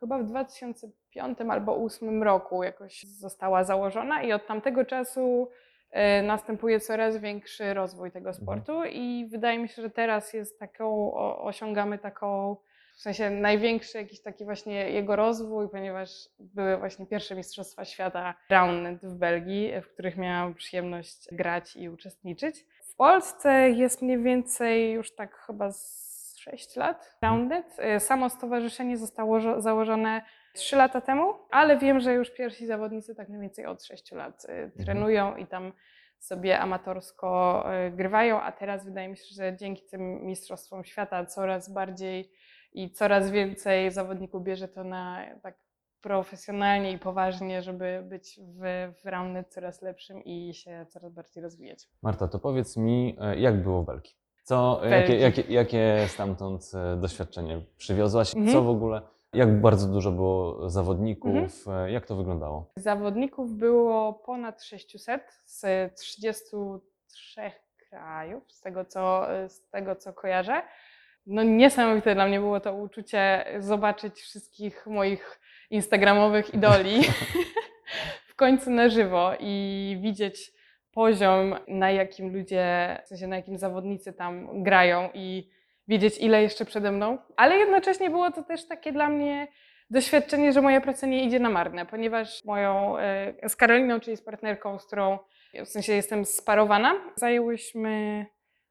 chyba 0.01 0.19
w 0.19 0.25
2005 0.25 1.39
albo 1.41 1.73
2008 1.73 2.23
roku 2.23 2.63
jakoś 2.63 3.03
została 3.03 3.65
założona 3.65 4.23
i 4.23 4.33
od 4.33 4.47
tamtego 4.47 4.85
czasu 4.85 5.49
e, 5.91 6.23
następuje 6.23 6.81
coraz 6.81 7.17
większy 7.17 7.75
rozwój 7.75 8.11
tego 8.11 8.33
sportu 8.33 8.85
i 8.85 9.29
wydaje 9.31 9.59
mi 9.59 9.69
się, 9.69 9.83
że 9.83 9.91
teraz 9.91 10.33
jest 10.33 10.59
taką, 10.59 11.15
osiągamy 11.39 11.99
taką, 11.99 12.57
w 12.97 13.01
sensie 13.01 13.31
największy 13.31 13.99
jakiś 13.99 14.23
taki 14.23 14.45
właśnie 14.45 14.91
jego 14.91 15.17
rozwój, 15.17 15.69
ponieważ 15.69 16.11
były 16.39 16.77
właśnie 16.77 17.07
pierwsze 17.07 17.35
Mistrzostwa 17.35 17.85
Świata 17.85 18.35
Roundnet 18.51 19.07
w 19.07 19.15
Belgii, 19.15 19.73
w 19.83 19.89
których 19.89 20.17
miałam 20.17 20.55
przyjemność 20.55 21.29
grać 21.33 21.77
i 21.77 21.89
uczestniczyć. 21.89 22.67
W 22.83 22.97
Polsce 22.97 23.71
jest 23.71 24.03
mniej 24.03 24.23
więcej 24.23 24.93
już 24.93 25.15
tak 25.15 25.37
chyba 25.37 25.73
z 25.73 26.08
6 26.51 26.77
lat 26.77 27.17
Roundnet. 27.23 27.77
E, 27.79 28.01
Samo 28.01 28.31
stowarzyszenie 28.31 28.97
zostało 28.97 29.41
żo- 29.41 29.61
założone 29.61 30.23
3 30.55 30.77
lata 30.77 31.01
temu, 31.01 31.35
ale 31.51 31.77
wiem, 31.79 32.01
że 32.01 32.15
już 32.15 32.31
pierwsi 32.31 32.67
zawodnicy 32.67 33.15
tak 33.15 33.29
mniej 33.29 33.41
więcej 33.41 33.67
od 33.67 33.85
6 33.85 34.13
lat 34.13 34.47
e, 34.49 34.71
trenują 34.71 35.37
i 35.37 35.47
tam 35.47 35.73
sobie 36.19 36.59
amatorsko 36.59 37.65
e, 37.75 37.91
grywają, 37.91 38.41
a 38.41 38.53
teraz 38.53 38.85
wydaje 38.85 39.09
mi 39.09 39.17
się, 39.17 39.35
że 39.35 39.57
dzięki 39.57 39.83
tym 39.91 40.27
Mistrzostwom 40.27 40.85
Świata 40.85 41.27
coraz 41.27 41.73
bardziej 41.73 42.31
i 42.73 42.91
coraz 42.93 43.31
więcej 43.31 43.91
zawodników 43.91 44.43
bierze 44.43 44.69
to 44.69 44.85
na 44.85 45.25
tak 45.43 45.55
profesjonalnie 46.01 46.93
i 46.93 46.99
poważnie, 46.99 47.63
żeby 47.63 48.03
być 48.09 48.41
w, 48.41 48.93
w 49.03 49.49
coraz 49.49 49.83
lepszym 49.83 50.25
i 50.25 50.55
się 50.55 50.87
coraz 50.89 51.13
bardziej 51.13 51.43
rozwijać. 51.43 51.89
Marta, 52.03 52.29
to 52.29 52.39
powiedz 52.39 52.77
mi, 52.77 53.17
jak 53.37 53.63
było 53.63 53.83
w 53.83 53.87
Belgii? 53.87 54.15
Co, 54.49 54.81
jakie, 54.91 55.17
jakie, 55.17 55.43
jakie 55.49 56.05
stamtąd 56.07 56.71
e, 56.75 56.97
doświadczenie 56.97 57.61
przywiozałaś? 57.77 58.35
Mhm. 58.35 58.53
Co 58.53 58.63
w 58.63 58.69
ogóle, 58.69 59.03
jak 59.33 59.61
bardzo 59.61 59.89
dużo 59.89 60.13
było 60.13 60.71
zawodników? 60.71 61.69
e, 61.69 61.91
Jak 61.91 62.07
to 62.07 62.17
wyglądało? 62.17 62.71
Zawodników 62.77 63.53
było 63.55 64.13
ponad 64.13 64.63
600 64.63 65.23
z 65.45 65.95
33 65.95 67.41
krajów, 67.89 68.53
z 68.53 68.61
tego 68.61 68.85
co, 68.85 69.27
z 69.49 69.69
tego, 69.71 69.97
co 69.97 70.13
kojarzę. 70.13 70.63
No 71.27 71.43
niesamowite 71.43 72.15
dla 72.15 72.27
mnie 72.27 72.41
było 72.41 72.61
to 72.61 72.75
uczucie 72.75 73.45
zobaczyć 73.59 74.21
wszystkich 74.21 74.87
moich 74.87 75.41
instagramowych 75.71 76.55
idoli 76.55 77.01
w 78.31 78.35
końcu 78.35 78.71
na 78.71 78.89
żywo 78.89 79.33
i 79.41 79.99
widzieć 80.01 80.58
poziom, 81.03 81.55
na 81.69 81.91
jakim 81.91 82.33
ludzie, 82.33 82.97
w 83.05 83.09
sensie 83.09 83.27
na 83.27 83.37
jakim 83.37 83.59
zawodnicy 83.59 84.13
tam 84.13 84.63
grają 84.63 85.09
i 85.15 85.49
wiedzieć, 85.89 86.19
ile 86.19 86.43
jeszcze 86.43 86.65
przede 86.65 86.93
mną. 86.93 87.19
Ale 87.37 87.57
jednocześnie 87.59 88.11
było 88.11 88.31
to 88.31 88.43
też 88.43 88.69
takie 88.69 88.93
dla 88.93 89.09
mnie 89.09 89.49
doświadczenie, 89.91 90.53
że 90.53 90.63
moja 90.63 90.81
praca 90.81 91.07
nie 91.07 91.25
idzie 91.25 91.41
na 91.41 91.51
marne, 91.51 91.87
ponieważ 91.87 92.45
moją, 92.45 92.99
e, 92.99 93.49
z 93.49 93.57
Karoliną, 93.57 94.01
czyli 94.01 94.17
z 94.17 94.23
partnerką, 94.23 94.79
z 94.79 94.87
którą 94.87 95.19
w 95.65 95.69
sensie 95.69 95.93
jestem 95.93 96.25
sparowana, 96.25 96.95
zajęłyśmy 97.17 98.27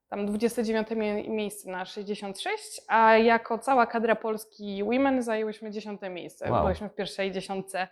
tam 0.10 0.26
29 0.26 0.88
mie- 0.96 1.30
miejsce 1.30 1.72
na 1.72 1.86
66, 1.86 2.82
a 2.88 3.18
jako 3.18 3.58
cała 3.58 3.86
kadra 3.86 4.16
Polski 4.16 4.84
Women 4.84 5.22
zajęłyśmy 5.22 5.72
10 5.72 6.02
miejsce. 6.10 6.52
Wow. 6.52 6.66
Byliśmy 6.66 6.90
w 6.90 6.96
pierwszej 6.96 7.32
dziesiątce 7.32 7.88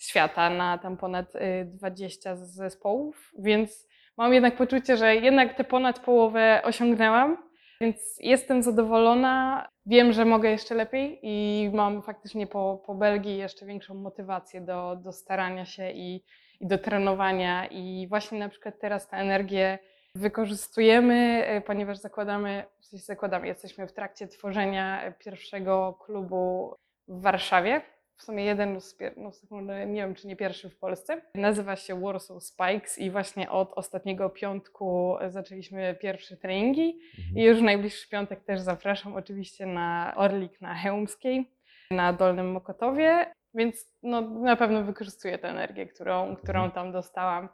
świata 0.00 0.50
na 0.50 0.78
tam 0.78 0.96
ponad 0.96 1.36
y, 1.36 1.64
20 1.64 2.36
zespołów, 2.36 3.32
więc 3.38 3.88
mam 4.16 4.34
jednak 4.34 4.56
poczucie, 4.56 4.96
że 4.96 5.16
jednak 5.16 5.56
tę 5.56 5.64
ponad 5.64 5.98
połowę 6.00 6.60
osiągnęłam, 6.64 7.36
więc 7.80 8.16
jestem 8.20 8.62
zadowolona. 8.62 9.68
Wiem, 9.86 10.12
że 10.12 10.24
mogę 10.24 10.50
jeszcze 10.50 10.74
lepiej 10.74 11.18
i 11.22 11.70
mam 11.74 12.02
faktycznie 12.02 12.46
po, 12.46 12.82
po 12.86 12.94
Belgii 12.94 13.36
jeszcze 13.36 13.66
większą 13.66 13.94
motywację 13.94 14.60
do, 14.60 14.96
do 14.96 15.12
starania 15.12 15.64
się 15.64 15.90
i, 15.90 16.24
i 16.60 16.66
do 16.66 16.78
trenowania. 16.78 17.66
I 17.66 18.06
właśnie 18.08 18.38
na 18.38 18.48
przykład 18.48 18.74
teraz 18.80 19.08
tę 19.08 19.16
energię 19.16 19.78
wykorzystujemy, 20.14 21.44
e, 21.46 21.60
ponieważ 21.60 21.98
zakładamy, 21.98 22.64
w 22.80 22.86
sensie 22.86 23.04
zakładamy, 23.04 23.46
jesteśmy 23.46 23.86
w 23.86 23.92
trakcie 23.92 24.28
tworzenia 24.28 25.12
pierwszego 25.18 25.98
klubu 26.04 26.74
w 27.08 27.22
Warszawie, 27.22 27.80
w 28.20 28.22
sumie 28.22 28.44
jeden 28.44 28.80
z, 28.80 28.98
pier- 28.98 29.12
no, 29.50 29.60
nie 29.86 30.02
wiem 30.02 30.14
czy 30.14 30.26
nie 30.26 30.36
pierwszy 30.36 30.70
w 30.70 30.76
Polsce. 30.78 31.20
Nazywa 31.34 31.76
się 31.76 32.00
Warsaw 32.00 32.42
Spikes 32.42 32.98
i 32.98 33.10
właśnie 33.10 33.50
od 33.50 33.72
ostatniego 33.72 34.30
piątku 34.30 35.16
zaczęliśmy 35.28 35.94
pierwsze 36.00 36.36
treningi 36.36 36.98
Mhm. 37.18 37.36
i 37.38 37.42
już 37.42 37.58
w 37.58 37.62
najbliższy 37.62 38.08
piątek 38.08 38.44
też 38.44 38.60
zapraszam 38.60 39.14
oczywiście 39.14 39.66
na 39.66 40.12
Orlik 40.16 40.60
na 40.60 40.74
Chełmskiej, 40.74 41.50
na 41.90 42.12
Dolnym 42.12 42.52
Mokotowie, 42.52 43.32
więc 43.54 43.86
no, 44.02 44.20
na 44.20 44.56
pewno 44.56 44.82
wykorzystuję 44.82 45.38
tę 45.38 45.48
energię, 45.48 45.86
którą, 45.86 46.36
którą 46.36 46.64
Mhm. 46.64 46.70
tam 46.70 46.92
dostałam 46.92 47.48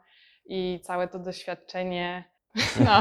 i 0.45 0.79
całe 0.83 1.07
to 1.07 1.19
doświadczenie. 1.19 2.23
No. 2.85 2.99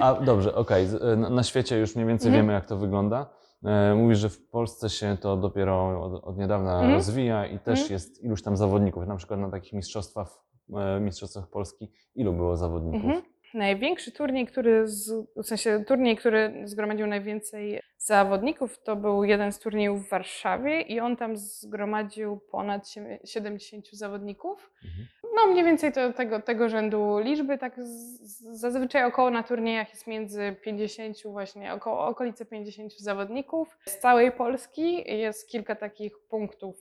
A 0.00 0.14
dobrze, 0.14 0.54
okej. 0.54 0.86
z- 0.86 1.18
Na, 1.18 1.30
na 1.30 1.42
świecie 1.42 1.78
już 1.78 1.96
mniej 1.96 2.08
więcej 2.08 2.28
Mhm. 2.28 2.44
wiemy, 2.44 2.52
jak 2.52 2.66
to 2.66 2.76
wygląda. 2.76 3.26
E, 3.66 3.94
Mówisz, 3.94 4.18
że 4.18 4.28
w 4.28 4.48
Polsce 4.48 4.90
się 4.90 5.16
to 5.20 5.36
dopiero 5.36 6.02
od, 6.02 6.24
od 6.24 6.38
niedawna 6.38 6.74
Mhm. 6.74 6.92
rozwija 6.94 7.46
i 7.46 7.58
też 7.58 7.78
Mhm. 7.80 7.92
jest 7.92 8.22
iluś 8.24 8.42
tam 8.42 8.56
zawodników. 8.56 9.06
Na 9.06 9.16
przykład 9.16 9.40
na 9.40 9.50
takich 9.50 9.72
mistrzostwach, 9.72 10.38
e, 10.74 11.00
mistrzostwach 11.00 11.48
Polski, 11.50 11.92
ilu 12.14 12.32
było 12.32 12.56
zawodników? 12.56 13.04
Mhm. 13.04 13.22
Największy 13.54 14.12
turniej, 14.12 14.46
który, 14.46 14.88
z, 14.88 15.12
w 15.36 15.46
sensie 15.46 15.84
turniej, 15.86 16.16
który 16.16 16.62
zgromadził 16.64 17.06
najwięcej 17.06 17.80
zawodników, 17.98 18.82
to 18.82 18.96
był 18.96 19.24
jeden 19.24 19.52
z 19.52 19.58
turniejów 19.58 20.06
w 20.06 20.10
Warszawie 20.10 20.80
i 20.80 21.00
on 21.00 21.16
tam 21.16 21.36
zgromadził 21.36 22.40
ponad 22.50 22.88
sie- 22.88 23.18
70 23.24 23.88
zawodników. 23.92 24.70
Mhm. 24.84 25.06
No 25.36 25.46
mniej 25.52 25.64
więcej 25.64 25.92
to 25.92 26.12
tego, 26.12 26.42
tego 26.42 26.68
rzędu 26.68 27.18
liczby, 27.18 27.58
tak 27.58 27.74
z, 27.82 28.20
z- 28.20 28.60
zazwyczaj 28.60 29.04
około 29.04 29.30
na 29.30 29.42
turniejach 29.42 29.90
jest 29.90 30.06
między 30.06 30.56
50 30.62 31.16
właśnie, 31.24 31.72
około 31.72 32.06
okolice 32.06 32.44
50 32.44 32.92
zawodników 32.98 33.78
z 33.88 33.98
całej 33.98 34.32
Polski. 34.32 35.18
Jest 35.18 35.48
kilka 35.50 35.74
takich 35.76 36.12
punktów 36.30 36.76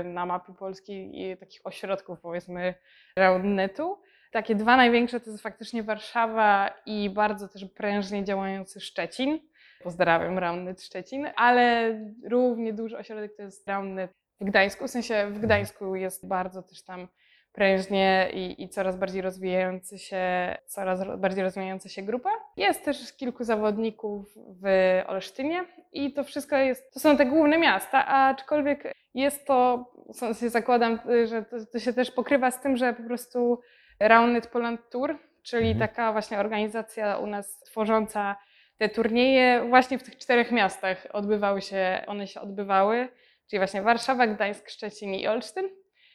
y, 0.00 0.04
na 0.04 0.26
mapie 0.26 0.52
Polski 0.58 1.22
i 1.22 1.36
takich 1.36 1.60
ośrodków 1.64 2.20
powiedzmy 2.20 2.74
roundnetu. 3.16 3.98
Takie 4.32 4.54
dwa 4.54 4.76
największe 4.76 5.20
to 5.20 5.30
jest 5.30 5.42
faktycznie 5.42 5.82
Warszawa 5.82 6.70
i 6.86 7.10
bardzo 7.10 7.48
też 7.48 7.64
prężnie 7.64 8.24
działający 8.24 8.80
Szczecin. 8.80 9.40
Pozdrawiam 9.82 10.38
Roundnet 10.38 10.82
Szczecin, 10.82 11.28
ale 11.36 11.94
równie 12.24 12.72
duży 12.72 12.98
ośrodek 12.98 13.36
to 13.36 13.42
jest 13.42 13.68
Roundnet 13.68 14.12
w 14.40 14.44
Gdańsku. 14.44 14.86
W 14.86 14.90
sensie 14.90 15.26
w 15.30 15.38
Gdańsku 15.38 15.94
jest 15.94 16.28
bardzo 16.28 16.62
też 16.62 16.82
tam 16.82 17.08
prężnie 17.52 18.30
i, 18.34 18.62
i 18.62 18.68
coraz 18.68 18.96
bardziej 18.96 19.22
rozwijający 19.22 19.98
się, 19.98 20.20
coraz 20.66 21.18
bardziej 21.18 21.44
rozwijająca 21.44 21.88
się 21.88 22.02
grupa. 22.02 22.30
Jest 22.56 22.84
też 22.84 23.12
kilku 23.16 23.44
zawodników 23.44 24.26
w 24.36 24.66
Olsztynie 25.06 25.64
i 25.92 26.12
to 26.12 26.24
wszystko 26.24 26.56
jest, 26.56 26.94
to 26.94 27.00
są 27.00 27.16
te 27.16 27.26
główne 27.26 27.58
miasta, 27.58 28.06
aczkolwiek 28.06 28.92
jest 29.14 29.46
to, 29.46 29.90
w 30.14 30.16
sensie 30.16 30.50
zakładam, 30.50 30.98
że 31.24 31.42
to, 31.42 31.56
to 31.72 31.78
się 31.78 31.92
też 31.92 32.10
pokrywa 32.10 32.50
z 32.50 32.60
tym, 32.60 32.76
że 32.76 32.92
po 32.92 33.02
prostu 33.02 33.60
Roundnet 34.08 34.46
Poland 34.46 34.80
Tour, 34.90 35.18
czyli 35.42 35.70
Mhm. 35.70 35.88
taka 35.88 36.12
właśnie 36.12 36.38
organizacja 36.38 37.18
u 37.18 37.26
nas 37.26 37.60
tworząca 37.60 38.36
te 38.78 38.88
turnieje 38.88 39.64
właśnie 39.68 39.98
w 39.98 40.02
tych 40.02 40.16
czterech 40.16 40.52
miastach 40.52 41.06
odbywały 41.12 41.62
się, 41.62 42.02
one 42.06 42.26
się 42.26 42.40
odbywały, 42.40 43.08
czyli 43.50 43.60
właśnie 43.60 43.82
Warszawa, 43.82 44.26
Gdańsk, 44.26 44.68
Szczecin 44.70 45.14
i 45.14 45.26
Olsztyn. 45.26 45.68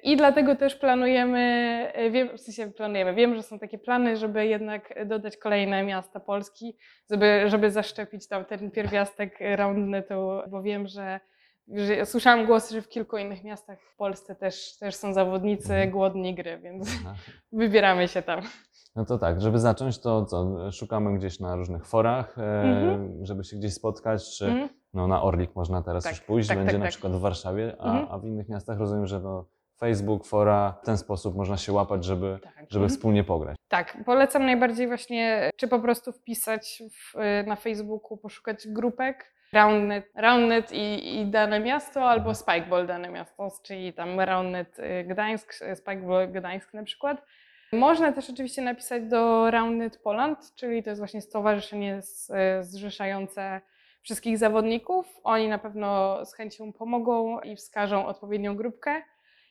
I 0.04 0.18
dlatego 0.18 0.56
też 0.56 0.76
planujemy, 0.76 1.40
e, 1.94 2.10
wiem, 2.10 2.38
w 2.38 2.42
sensie 2.42 2.72
planujemy, 2.72 3.14
wiem, 3.14 3.36
że 3.36 3.44
są 3.44 3.60
takie 3.60 3.78
plany, 3.78 4.18
żeby 4.18 4.46
jednak 4.46 5.08
dodać 5.08 5.38
kolejne 5.38 5.84
miasta 5.84 6.20
Polski, 6.20 6.78
żeby, 7.12 7.44
żeby 7.46 7.72
zaszczepić 7.72 8.28
tam 8.28 8.46
ten 8.46 8.72
pierwiastek 8.72 9.38
roundnetu, 9.56 10.30
bo 10.50 10.62
wiem, 10.62 10.88
że, 10.88 11.20
że 11.74 12.06
słyszałam 12.06 12.46
głosy, 12.46 12.74
że 12.76 12.82
w 12.82 12.90
kilku 12.90 13.18
innych 13.18 13.44
miastach 13.44 13.82
w 13.82 13.96
Polsce 13.96 14.36
też, 14.36 14.78
też 14.78 14.96
są 14.96 15.14
zawodnicy 15.14 15.74
Mhm. 15.74 15.92
głodni 15.92 16.36
gry, 16.36 16.60
więc 16.60 16.88
Aha. 17.02 17.16
wybieramy 17.52 18.08
się 18.08 18.22
tam. 18.22 18.42
No 18.96 19.06
to 19.06 19.18
tak, 19.18 19.42
żeby 19.42 19.60
zacząć, 19.60 20.00
to 20.00 20.26
co? 20.26 20.58
Szukamy 20.72 21.18
gdzieś 21.18 21.40
na 21.40 21.56
różnych 21.56 21.86
forach, 21.86 22.38
e, 22.38 22.62
Mhm. 22.62 23.26
żeby 23.26 23.44
się 23.44 23.58
gdzieś 23.58 23.74
spotkać, 23.74 24.38
czy 24.38 24.46
Mhm. 24.46 24.70
no, 24.94 25.08
na 25.08 25.22
Orlik 25.24 25.56
można 25.56 25.82
teraz 25.84 26.04
Tak, 26.04 26.14
już 26.14 26.22
pójść, 26.22 26.48
tak, 26.50 26.58
będzie 26.58 26.72
tak, 26.72 26.80
na 26.80 26.86
tak. 26.86 26.92
przykład 26.92 27.14
w 27.14 27.20
Warszawie, 27.20 27.76
a, 27.80 27.86
Mhm. 27.86 28.08
a 28.12 28.20
w 28.20 28.26
innych 28.26 28.50
miastach 28.50 28.80
rozumiem, 28.80 29.08
że 29.08 29.20
no, 29.20 29.46
Facebook, 29.80 30.26
fora, 30.26 30.78
w 30.84 30.86
ten 30.86 30.98
sposób 30.98 31.36
można 31.36 31.58
się 31.58 31.74
łapać, 31.74 32.04
żeby, 32.06 32.40
Tak. 32.44 32.54
żeby 32.56 32.86
Mhm. 32.86 32.90
wspólnie 32.90 33.24
pograć. 33.24 33.58
Tak, 33.68 33.98
polecam 34.06 34.46
najbardziej 34.46 34.88
właśnie, 34.88 35.50
czy 35.56 35.68
po 35.68 35.80
prostu 35.80 36.12
wpisać 36.12 36.84
w, 36.92 37.14
na 37.48 37.56
Facebooku, 37.56 38.18
poszukać 38.18 38.68
grupek 38.68 39.34
Roundnet, 39.54 40.12
Roundnet 40.16 40.72
i, 40.72 41.20
i 41.20 41.26
dane 41.26 41.60
miasto, 41.60 42.10
albo. 42.10 42.36
Spikeball 42.36 42.88
dane 42.88 43.10
miasto, 43.10 43.48
czyli 43.64 43.94
tam 43.94 44.20
Roundnet 44.20 44.80
y, 44.80 45.04
Gdańsk, 45.04 45.54
y, 45.62 45.76
Spikeball 45.76 46.32
Gdańsk 46.32 46.74
na 46.74 46.84
przykład. 46.84 47.26
Można 47.74 48.12
też 48.12 48.30
oczywiście 48.30 48.62
napisać 48.62 49.04
do 49.04 49.52
Roundnet 49.52 49.98
Poland, 49.98 50.56
czyli 50.56 50.84
to 50.84 50.90
jest 50.90 51.02
właśnie 51.02 51.22
stowarzyszenie 51.22 51.98
y, 51.98 52.64
zrzeszające 52.64 53.62
wszystkich 54.02 54.38
zawodników. 54.38 55.20
Oni 55.24 55.48
na 55.48 55.58
pewno 55.58 56.20
z 56.26 56.34
chęcią 56.34 56.74
pomogą 56.74 57.40
i 57.40 57.56
wskażą 57.56 58.06
odpowiednią 58.06 58.56
grupkę 58.56 59.02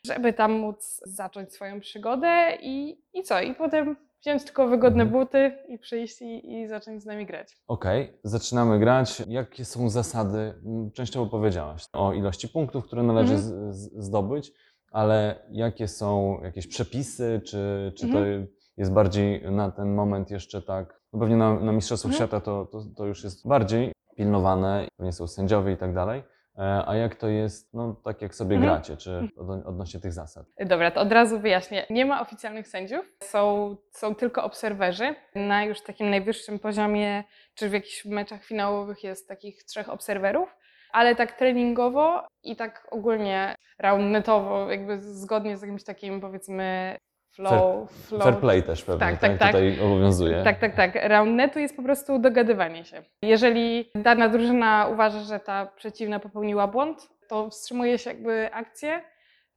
żeby 0.06 0.32
tam 0.32 0.52
móc 0.52 1.00
zacząć 1.04 1.52
swoją 1.52 1.80
przygodę 1.80 2.58
i, 2.60 3.02
i 3.14 3.22
co? 3.22 3.40
I 3.40 3.54
potem 3.54 3.96
wziąć 4.22 4.44
tylko 4.44 4.68
wygodne 4.68 5.02
Mhm. 5.02 5.20
buty 5.24 5.52
i 5.68 5.78
przyjść 5.78 6.22
i, 6.22 6.52
i 6.52 6.68
zacząć 6.68 7.02
z 7.02 7.06
nami 7.06 7.26
grać. 7.26 7.56
Okej, 7.68 8.18
zaczynamy 8.24 8.78
grać. 8.78 9.22
Jakie 9.28 9.64
są 9.64 9.88
zasady? 9.88 10.54
M, 10.66 10.90
Częściowo 10.94 11.26
powiedziałaś 11.30 11.86
o 11.92 12.12
ilości 12.12 12.48
punktów, 12.48 12.84
które 12.86 13.02
należy 13.02 13.34
Mhm. 13.34 13.72
z, 13.72 13.76
z, 13.76 14.04
zdobyć, 14.04 14.52
ale 14.90 15.46
jakie 15.50 15.88
są 15.88 16.40
jakieś 16.42 16.66
przepisy, 16.66 17.40
czy, 17.44 17.92
czy 17.96 18.08
to 18.08 18.18
Mhm. 18.18 18.46
jest 18.76 18.92
bardziej 18.92 19.42
na 19.52 19.70
ten 19.70 19.94
moment 19.94 20.30
jeszcze 20.30 20.62
tak? 20.62 21.00
No 21.12 21.20
pewnie 21.20 21.36
na, 21.36 21.60
na 21.60 21.72
Mistrzostwach 21.72 22.12
Mhm. 22.12 22.28
Świata 22.28 22.44
to, 22.44 22.66
to, 22.66 22.84
to 22.96 23.06
już 23.06 23.24
jest 23.24 23.48
bardziej 23.48 23.92
pilnowane, 24.16 24.88
pewnie 24.96 25.12
są 25.12 25.26
sędziowie 25.26 25.72
i 25.72 25.76
tak 25.76 25.94
dalej. 25.94 26.22
E, 26.58 26.82
A 26.86 26.96
jak 26.96 27.14
to 27.14 27.28
jest, 27.28 27.74
no 27.74 27.94
tak 28.04 28.22
jak 28.22 28.34
sobie 28.34 28.56
Mhm. 28.56 28.72
gracie, 28.74 28.96
czy 28.96 29.28
od, 29.38 29.66
odnośnie 29.66 30.00
tych 30.00 30.12
zasad? 30.12 30.46
Dobra, 30.60 30.90
to 30.90 31.00
od 31.00 31.12
razu 31.12 31.40
wyjaśnię. 31.40 31.86
Nie 31.90 32.04
ma 32.06 32.20
oficjalnych 32.20 32.68
sędziów, 32.68 33.06
są, 33.22 33.76
są 33.90 34.14
tylko 34.14 34.44
obserwerzy. 34.44 35.14
Na 35.34 35.64
już 35.64 35.82
takim 35.82 36.10
najwyższym 36.10 36.58
poziomie, 36.58 37.24
czy 37.54 37.68
w 37.68 37.72
jakichś 37.72 38.04
meczach 38.04 38.44
finałowych 38.44 39.04
jest 39.04 39.28
takich 39.28 39.64
trzech 39.64 39.88
obserwerów, 39.88 40.56
ale 40.92 41.14
tak 41.14 41.32
treningowo 41.32 42.26
i 42.42 42.56
tak 42.56 42.88
ogólnie 42.90 43.54
roundnetowo, 43.78 44.70
jakby 44.70 45.00
zgodnie 45.00 45.56
z 45.56 45.62
jakimś 45.62 45.84
takim 45.84 46.20
powiedzmy 46.20 46.96
flow, 47.36 47.90
flow 47.90 48.22
Fair 48.22 48.38
play 48.38 48.62
też 48.62 48.84
pewnie, 48.84 49.00
Tak, 49.00 49.18
tak, 49.18 49.30
tak, 49.30 49.38
tak. 49.38 49.48
tutaj 49.52 49.80
obowiązuje. 49.80 50.42
Tak, 50.44 50.58
tak, 50.58 50.74
tak. 50.74 50.98
Roundnetu 51.08 51.58
jest 51.58 51.76
po 51.76 51.82
prostu 51.82 52.18
dogadywanie 52.18 52.84
się. 52.84 53.02
Jeżeli 53.22 53.90
dana 53.94 54.28
drużyna 54.28 54.88
uważa, 54.92 55.20
że 55.20 55.40
ta 55.40 55.66
przeciwna 55.66 56.20
popełniła 56.20 56.66
błąd, 56.66 57.08
to 57.28 57.50
wstrzymuje 57.50 57.98
się 57.98 58.10
jakby 58.10 58.52
akcję, 58.54 59.00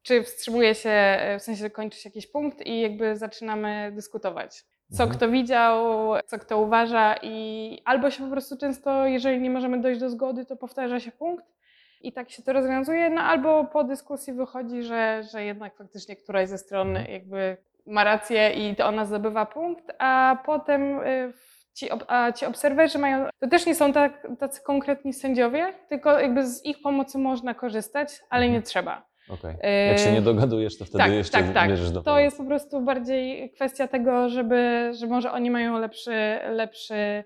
czy 0.02 0.24
wstrzymuje 0.24 0.76
się, 0.76 0.90
e, 0.90 1.40
w 1.40 1.44
sensie 1.44 1.70
kończy 1.70 2.00
się 2.00 2.10
jakiś 2.10 2.28
punkt 2.28 2.62
i 2.66 2.82
jakby 2.82 3.16
zaczynamy 3.16 3.92
dyskutować. 3.96 4.64
Co 4.92 5.04
Mhm. 5.04 5.18
kto 5.18 5.30
widział, 5.30 5.84
co 6.26 6.40
kto 6.40 6.58
uważa 6.60 7.16
i 7.22 7.78
albo 7.86 8.12
się 8.12 8.24
po 8.24 8.32
prostu 8.32 8.58
często, 8.58 9.06
jeżeli 9.06 9.40
nie 9.40 9.50
możemy 9.50 9.82
dojść 9.82 10.00
do 10.00 10.10
zgody, 10.10 10.46
to 10.46 10.56
powtarza 10.56 11.00
się 11.00 11.12
punkt 11.12 11.46
i 12.02 12.14
tak 12.14 12.30
się 12.32 12.44
to 12.44 12.54
rozwiązuje, 12.54 13.10
no 13.10 13.22
albo 13.22 13.64
po 13.66 13.84
dyskusji 13.84 14.34
wychodzi, 14.34 14.84
że, 14.84 15.24
że 15.32 15.44
jednak 15.44 15.78
faktycznie 15.78 16.16
któraś 16.16 16.50
ze 16.50 16.58
stron 16.58 16.88
Mhm. 16.90 17.12
jakby 17.12 17.58
ma 17.90 18.04
rację 18.04 18.50
i 18.50 18.76
to 18.76 18.88
ona 18.88 19.06
zdobywa 19.06 19.46
punkt, 19.46 19.86
a 20.00 20.38
potem 20.46 21.00
y, 21.00 21.34
ci, 21.74 21.90
a 22.08 22.32
ci 22.32 22.46
obserwerzy 22.46 22.98
mają, 22.98 23.26
to 23.40 23.48
też 23.48 23.66
nie 23.66 23.76
są 23.76 23.94
tak, 23.94 24.28
tacy 24.40 24.62
konkretni 24.64 25.14
sędziowie, 25.14 25.74
tylko 25.90 26.20
jakby 26.20 26.48
z 26.48 26.66
ich 26.66 26.82
pomocy 26.82 27.18
można 27.18 27.54
korzystać, 27.54 28.10
ale 28.30 28.46
Mhm. 28.46 28.54
nie 28.54 28.68
trzeba. 28.68 29.10
Okej. 29.30 29.56
Jak 29.88 30.00
się 30.00 30.12
nie 30.12 30.22
dogadujesz, 30.22 30.78
to 30.78 30.86
wtedy 30.86 31.04
tak, 31.04 31.12
jeszcze 31.12 31.38
tak, 31.38 31.54
tak. 31.54 31.70
bierzesz 31.70 31.92
do 31.92 32.02
To 32.04 32.20
jest 32.20 32.38
po 32.38 32.44
prostu 32.44 32.82
bardziej 32.82 33.52
kwestia 33.52 33.88
tego, 33.88 34.30
żeby, 34.30 34.92
że 34.94 35.08
może 35.08 35.32
oni 35.32 35.52
mają 35.52 35.80
lepszy, 35.80 36.40
lepszy, 36.50 37.24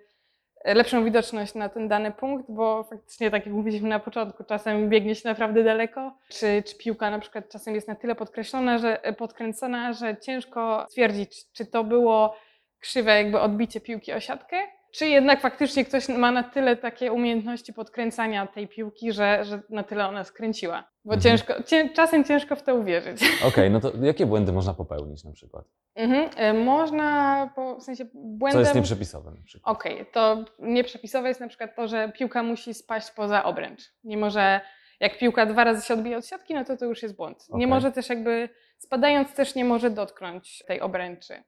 lepszą 0.65 1.05
widoczność 1.05 1.53
na 1.53 1.69
ten 1.69 1.87
dany 1.87 2.11
punkt, 2.11 2.51
bo 2.51 2.83
faktycznie, 2.83 3.31
tak 3.31 3.45
jak 3.45 3.55
mówiliśmy 3.55 3.89
na 3.89 3.99
początku, 3.99 4.43
czasem 4.43 4.89
biegnie 4.89 5.15
się 5.15 5.29
naprawdę 5.29 5.63
daleko, 5.63 6.17
czy, 6.29 6.63
czy 6.65 6.77
piłka 6.77 7.11
na 7.11 7.19
przykład 7.19 7.49
czasem 7.49 7.75
jest 7.75 7.87
na 7.87 7.95
tyle 7.95 8.15
podkreślona, 8.15 8.77
że, 8.77 8.99
podkręcona, 9.17 9.93
że 9.93 10.17
ciężko 10.17 10.85
stwierdzić, 10.89 11.51
czy 11.51 11.65
to 11.65 11.83
było 11.83 12.35
krzywe 12.79 13.11
jakby 13.11 13.39
odbicie 13.39 13.81
piłki 13.81 14.13
o 14.13 14.19
siatkę, 14.19 14.57
czy 14.93 15.07
jednak 15.07 15.41
faktycznie 15.41 15.85
ktoś 15.85 16.09
ma 16.09 16.31
na 16.31 16.43
tyle 16.43 16.77
takie 16.77 17.11
umiejętności 17.11 17.73
podkręcania 17.73 18.47
tej 18.47 18.67
piłki, 18.67 19.11
że, 19.11 19.45
że 19.45 19.61
na 19.69 19.83
tyle 19.83 20.07
ona 20.07 20.23
skręciła. 20.23 20.83
Bo 21.05 21.13
Mhm. 21.13 21.21
ciężko, 21.21 21.63
cię, 21.63 21.89
czasem 21.89 22.23
ciężko 22.23 22.55
w 22.55 22.63
to 22.63 22.75
uwierzyć. 22.75 23.21
Okej, 23.47 23.71
no 23.71 23.79
to 23.79 23.91
jakie 24.01 24.25
błędy 24.25 24.51
można 24.51 24.73
popełnić 24.73 25.23
na 25.23 25.31
przykład? 25.31 25.65
Mhm. 25.95 26.29
e, 26.35 26.53
Można, 26.53 27.49
po, 27.55 27.75
w 27.75 27.83
sensie 27.83 28.05
Co 28.05 28.11
błędem... 28.13 28.61
jest 28.61 28.75
nieprzepisowe 28.75 29.31
na 29.31 29.41
przykład? 29.45 29.75
Okej, 29.75 30.05
to 30.13 30.45
nieprzepisowe 30.59 31.27
jest 31.27 31.39
na 31.39 31.47
przykład 31.47 31.75
to, 31.75 31.87
że 31.87 32.11
piłka 32.11 32.43
musi 32.43 32.73
spaść 32.73 33.11
poza 33.11 33.43
obręcz. 33.43 33.81
Nie 34.03 34.17
może 34.17 34.61
jak 34.99 35.17
piłka 35.17 35.45
dwa 35.45 35.63
razy 35.63 35.85
się 35.85 35.93
odbija 35.93 36.17
od 36.17 36.27
siatki, 36.27 36.53
no 36.53 36.65
to 36.65 36.77
to 36.77 36.85
już 36.85 37.03
jest 37.03 37.15
błąd. 37.15 37.49
Nie 37.49 37.55
Okej. 37.55 37.67
może 37.67 37.91
też 37.91 38.09
jakby, 38.09 38.49
spadając 38.77 39.33
też 39.33 39.55
nie 39.55 39.65
może 39.65 39.89
dotknąć 39.89 40.63
tej 40.67 40.81
obręczy. 40.81 41.43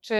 Czy 0.00 0.14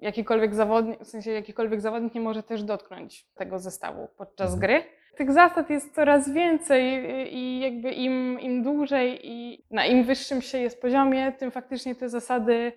jakikolwiek 0.00 0.54
zawodnik, 0.54 1.00
w 1.00 1.06
sensie 1.06 1.30
jakikolwiek 1.30 1.80
zawodnik 1.80 2.14
nie 2.14 2.20
może 2.20 2.42
też 2.42 2.62
dotknąć 2.62 3.26
tego 3.34 3.58
zestawu 3.58 4.08
podczas 4.18 4.54
Mhm. 4.54 4.60
gry. 4.60 4.82
Tych 5.16 5.32
zasad 5.32 5.70
jest 5.70 5.94
coraz 5.94 6.30
więcej 6.32 7.04
i- 7.36 7.60
jakby 7.60 7.90
im, 7.92 8.40
im 8.40 8.62
dłużej 8.62 9.20
i 9.22 9.64
na 9.70 9.86
im 9.86 10.04
wyższym 10.04 10.42
się 10.42 10.58
jest 10.58 10.82
poziomie, 10.82 11.32
tym 11.32 11.50
faktycznie 11.50 11.94
te 11.94 12.08
zasady 12.08 12.72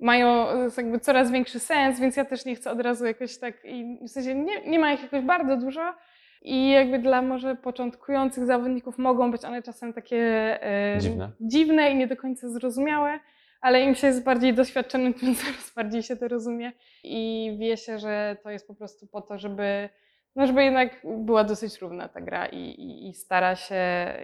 mają 0.00 0.46
jakby 0.76 1.00
coraz 1.00 1.30
większy 1.30 1.60
sens, 1.60 2.00
więc 2.00 2.16
ja 2.16 2.24
też 2.24 2.44
nie 2.44 2.54
chcę 2.54 2.70
od 2.70 2.80
razu 2.80 3.06
jakoś 3.06 3.38
tak, 3.38 3.54
i 3.64 3.98
w 4.02 4.08
sensie 4.10 4.34
nie, 4.34 4.60
nie 4.66 4.78
ma 4.78 4.92
ich 4.92 5.02
jakoś 5.02 5.20
bardzo 5.24 5.56
dużo 5.56 5.94
i 6.42 6.70
jakby 6.70 6.98
dla 6.98 7.22
może 7.22 7.54
początkujących 7.56 8.46
zawodników 8.46 8.98
mogą 8.98 9.30
być 9.30 9.44
one 9.44 9.62
czasem 9.62 9.92
takie 9.92 10.18
e, 10.62 10.98
Dziwne. 11.00 11.30
dziwne 11.40 11.90
i 11.90 11.96
nie 11.96 12.06
do 12.06 12.16
końca 12.16 12.48
zrozumiałe, 12.48 13.18
ale 13.64 13.80
im 13.80 13.94
się 13.94 14.06
jest 14.06 14.24
bardziej 14.24 14.54
doświadczonym, 14.54 15.14
tym 15.14 15.34
coraz 15.40 15.72
bardziej 15.76 16.02
się 16.02 16.16
to 16.16 16.28
rozumie 16.28 16.72
i 17.04 17.56
wie 17.60 17.76
się, 17.76 17.98
że 17.98 18.36
to 18.42 18.50
jest 18.50 18.66
po 18.68 18.74
prostu 18.74 19.06
po 19.06 19.20
to, 19.22 19.38
żeby 19.38 19.88
no 20.36 20.46
żeby 20.46 20.64
jednak 20.64 21.06
była 21.18 21.44
dosyć 21.44 21.80
równa 21.80 22.08
ta 22.08 22.20
gra 22.20 22.46
i, 22.46 22.58
i, 22.58 23.08
i 23.08 23.14
stara 23.14 23.56
się 23.56 23.74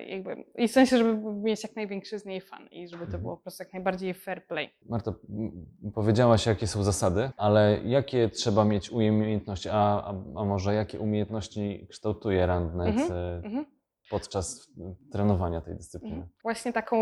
jakby, 0.08 0.44
i 0.54 0.68
w 0.68 0.70
sensie, 0.70 0.98
żeby 0.98 1.32
mieć 1.34 1.62
jak 1.62 1.76
największy 1.76 2.18
z 2.18 2.24
niej 2.24 2.40
fan 2.40 2.68
i 2.70 2.88
żeby 2.88 3.00
to 3.02 3.04
Mhm. 3.06 3.22
było 3.22 3.36
po 3.36 3.42
prostu 3.42 3.62
jak 3.62 3.72
najbardziej 3.72 4.14
fair 4.14 4.46
play. 4.46 4.70
Marta, 4.88 5.12
powiedziałaś, 5.94 6.46
jakie 6.46 6.66
są 6.66 6.82
zasady, 6.82 7.30
ale 7.36 7.80
jakie 7.84 8.28
trzeba 8.28 8.64
mieć 8.64 8.90
umiejętności, 8.90 9.68
a, 9.68 9.74
a, 9.74 10.08
a 10.36 10.44
może 10.44 10.74
jakie 10.74 11.00
umiejętności 11.00 11.86
kształtuje 11.90 12.46
Randnet 12.46 12.88
Mhm, 12.88 13.12
e, 13.12 13.36
Mhm. 13.44 13.64
Podczas 14.10 14.68
e, 14.80 14.94
trenowania 15.12 15.60
tej 15.60 15.76
dyscypliny? 15.76 16.14
Mhm. 16.14 16.32
Właśnie 16.42 16.72
taką 16.72 16.96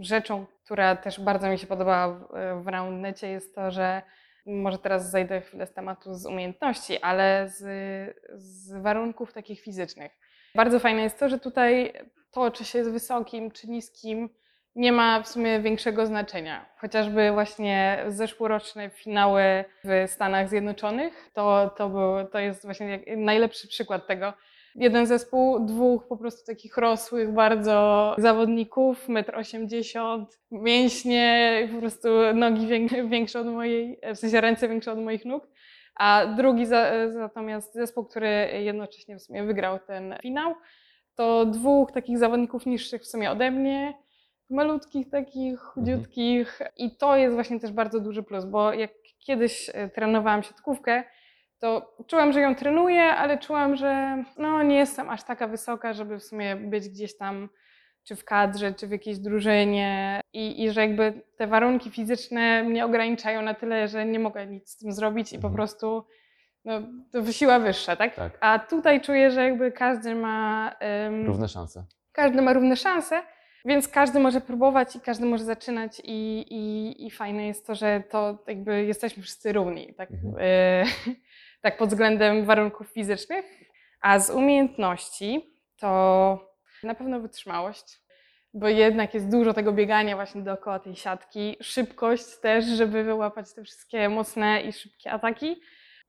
rzeczą, 0.00 0.46
która 0.64 0.96
też 0.96 1.20
bardzo 1.20 1.48
mi 1.48 1.58
się 1.58 1.66
podobała 1.66 2.08
w, 2.08 2.28
w 2.64 2.68
Roundnecie 2.68 3.28
jest 3.28 3.54
to, 3.54 3.70
że 3.70 4.02
może 4.46 4.78
teraz 4.78 5.10
zajdę 5.10 5.40
chwilę 5.40 5.66
z 5.66 5.72
tematu 5.72 6.14
z 6.14 6.26
umiejętności, 6.26 6.98
ale 7.02 7.48
z, 7.48 7.62
z 8.34 8.82
warunków 8.82 9.32
takich 9.32 9.60
fizycznych. 9.60 10.12
Bardzo 10.54 10.78
fajne 10.78 11.02
jest 11.02 11.18
to, 11.18 11.28
że 11.28 11.38
tutaj 11.38 11.92
to, 12.30 12.50
czy 12.50 12.64
się 12.64 12.78
jest 12.78 12.90
wysokim, 12.90 13.50
czy 13.50 13.68
niskim, 13.68 14.28
nie 14.74 14.92
ma 14.92 15.22
w 15.22 15.28
sumie 15.28 15.60
większego 15.60 16.06
znaczenia. 16.06 16.66
Chociażby 16.76 17.32
właśnie 17.32 18.04
zeszłoroczne 18.08 18.90
finały 18.90 19.42
w 19.84 20.04
Stanach 20.06 20.48
Zjednoczonych, 20.48 21.30
to, 21.34 21.70
to, 21.76 21.88
był, 21.88 22.28
to 22.32 22.38
jest 22.38 22.64
właśnie 22.64 23.00
najlepszy 23.16 23.68
przykład 23.68 24.06
tego. 24.06 24.32
Jeden 24.74 25.06
zespół, 25.06 25.60
dwóch 25.66 26.06
po 26.08 26.16
prostu 26.16 26.46
takich 26.46 26.76
rosłych 26.76 27.32
bardzo 27.32 28.14
zawodników, 28.18 29.08
1,80 29.08 30.18
m, 30.18 30.26
mięśnie, 30.62 31.68
po 31.74 31.78
prostu 31.80 32.08
nogi 32.34 32.66
wię- 32.66 33.08
większe 33.08 33.40
od 33.40 33.46
mojej, 33.46 34.00
w 34.14 34.18
sensie 34.18 34.40
ręce 34.40 34.68
większe 34.68 34.92
od 34.92 34.98
moich 34.98 35.24
nóg. 35.24 35.48
A 35.96 36.26
drugi 36.36 36.66
za, 36.66 36.90
natomiast 37.14 37.74
zespół, 37.74 38.04
który 38.04 38.48
jednocześnie 38.52 39.16
w 39.16 39.22
sumie 39.22 39.44
wygrał 39.44 39.78
ten 39.78 40.14
finał, 40.22 40.54
to 41.14 41.46
dwóch 41.46 41.92
takich 41.92 42.18
zawodników 42.18 42.66
niższych 42.66 43.02
w 43.02 43.06
sumie 43.06 43.30
ode 43.30 43.50
mnie, 43.50 43.94
malutkich 44.50 45.10
takich, 45.10 45.60
chudziutkich 45.60 46.62
i 46.76 46.96
to 46.96 47.16
jest 47.16 47.34
właśnie 47.34 47.60
też 47.60 47.72
bardzo 47.72 48.00
duży 48.00 48.22
plus, 48.22 48.44
bo 48.44 48.72
jak 48.72 48.90
kiedyś 49.26 49.70
e, 49.74 49.88
trenowałam 49.88 50.42
siatkówkę, 50.42 51.04
to 51.60 51.94
czułam, 52.06 52.32
że 52.32 52.40
ją 52.40 52.54
trenuję, 52.54 53.02
ale 53.02 53.38
czułam, 53.38 53.76
że 53.76 54.24
no, 54.38 54.62
nie 54.62 54.76
jestem 54.76 55.10
aż 55.10 55.22
taka 55.22 55.46
wysoka, 55.48 55.92
żeby 55.92 56.18
w 56.18 56.24
sumie 56.24 56.56
być 56.56 56.88
gdzieś 56.88 57.16
tam 57.16 57.48
czy 58.04 58.16
w 58.16 58.24
kadrze, 58.24 58.74
czy 58.74 58.86
w 58.86 58.90
jakiejś 58.90 59.18
drużynie 59.18 60.20
i, 60.32 60.62
i 60.64 60.70
że 60.70 60.80
jakby 60.80 61.22
te 61.36 61.46
warunki 61.46 61.90
fizyczne 61.90 62.62
mnie 62.62 62.84
ograniczają 62.84 63.42
na 63.42 63.54
tyle, 63.54 63.88
że 63.88 64.06
nie 64.06 64.18
mogę 64.18 64.46
nic 64.46 64.70
z 64.70 64.76
tym 64.76 64.92
zrobić 64.92 65.32
i 65.32 65.38
po 65.38 65.48
Mhm. 65.48 65.54
prostu 65.54 66.04
no, 66.64 66.80
to 67.12 67.32
siła 67.32 67.58
wyższa, 67.58 67.96
tak? 67.96 68.14
Tak. 68.14 68.38
A 68.40 68.58
tutaj 68.58 69.00
czuję, 69.00 69.30
że 69.30 69.44
jakby 69.44 69.72
każdy 69.72 70.14
ma 70.14 70.70
em, 70.80 71.26
Równe 71.26 71.48
szanse. 71.48 71.84
każdy 72.12 72.42
ma 72.42 72.52
równe 72.52 72.76
szanse, 72.76 73.22
więc 73.64 73.88
każdy 73.88 74.20
może 74.20 74.40
próbować 74.40 74.96
i 74.96 75.00
każdy 75.00 75.26
może 75.26 75.44
zaczynać 75.44 76.00
i, 76.04 76.44
i, 76.50 77.06
i 77.06 77.10
fajne 77.10 77.46
jest 77.46 77.66
to, 77.66 77.74
że 77.74 78.02
to 78.10 78.38
jakby 78.46 78.84
jesteśmy 78.84 79.22
wszyscy 79.22 79.52
równi, 79.52 79.94
tak, 79.94 80.10
Mhm. 80.10 80.34
Tak 81.60 81.76
pod 81.76 81.88
względem 81.88 82.44
warunków 82.44 82.88
fizycznych, 82.88 83.44
a 84.00 84.18
z 84.18 84.30
umiejętności 84.30 85.54
to 85.80 86.50
na 86.82 86.94
pewno 86.94 87.20
wytrzymałość, 87.20 87.84
bo 88.54 88.68
jednak 88.68 89.14
jest 89.14 89.30
dużo 89.30 89.54
tego 89.54 89.72
biegania 89.72 90.16
właśnie 90.16 90.42
dookoła 90.42 90.78
tej 90.78 90.96
siatki, 90.96 91.56
szybkość 91.62 92.24
też, 92.42 92.64
żeby 92.64 93.04
wyłapać 93.04 93.54
te 93.54 93.62
wszystkie 93.64 94.08
mocne 94.08 94.60
i 94.60 94.72
szybkie 94.72 95.10
ataki. 95.12 95.60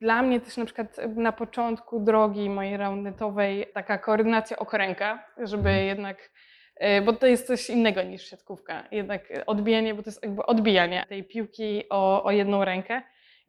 Dla 0.01 0.21
mnie 0.21 0.41
też 0.41 0.57
na 0.57 0.65
przykład 0.65 0.97
na 1.15 1.31
początku 1.31 1.99
drogi 1.99 2.49
mojej 2.49 2.77
roundnetowej 2.77 3.65
taka 3.73 3.97
koordynacja 3.97 4.57
oko-ręka, 4.57 5.25
żeby 5.37 5.69
Mhm. 5.69 5.85
jednak, 5.85 6.31
e, 6.75 7.01
bo 7.01 7.13
to 7.13 7.27
jest 7.27 7.47
coś 7.47 7.69
innego 7.69 8.03
niż 8.03 8.29
siatkówka, 8.29 8.83
jednak 8.91 9.27
odbijanie, 9.45 9.93
bo 9.93 10.03
to 10.03 10.09
jest 10.09 10.23
jakby 10.23 10.45
odbijanie 10.45 11.05
tej 11.09 11.23
piłki 11.23 11.83
o, 11.89 12.23
o 12.23 12.31
jedną 12.31 12.65
rękę 12.65 13.01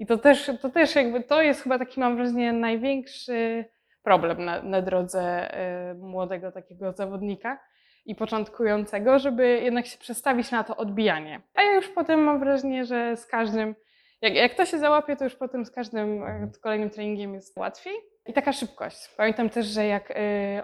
i 0.03 0.07
to 0.07 0.19
też, 0.19 0.51
to 0.61 0.71
też 0.71 0.95
jakby, 0.95 1.23
to 1.23 1.43
jest 1.43 1.63
chyba 1.63 1.79
taki 1.79 2.01
mam 2.01 2.17
wrażenie 2.17 2.53
największy 2.53 3.65
problem 4.03 4.45
na, 4.45 4.63
na 4.63 4.83
drodze 4.83 5.55
e, 5.55 5.95
młodego 5.95 6.53
takiego 6.53 6.93
zawodnika 6.93 7.59
i 8.07 8.15
początkującego, 8.15 9.19
żeby 9.19 9.61
jednak 9.63 9.87
się 9.87 9.99
przestawić 9.99 10.51
na 10.51 10.65
to 10.65 10.77
odbijanie. 10.77 11.41
A 11.55 11.63
ja 11.63 11.75
już 11.75 11.89
potem 11.89 12.21
mam 12.21 12.41
wrażenie, 12.41 12.85
że 12.85 13.17
z 13.17 13.27
każdym 13.27 13.75
jak, 14.23 14.35
jak 14.35 14.55
to 14.55 14.67
się 14.67 14.79
załapie, 14.79 15.17
to 15.17 15.25
już 15.25 15.37
potem 15.37 15.65
z 15.65 15.71
każdym 15.71 16.23
e, 16.23 16.51
kolejnym 16.63 16.91
treningiem 16.91 17.35
jest 17.35 17.57
łatwiej. 17.57 17.95
I 18.27 18.33
taka 18.33 18.53
szybkość. 18.53 19.15
Pamiętam 19.17 19.51
też, 19.51 19.67
że 19.67 19.87
jak 19.87 20.13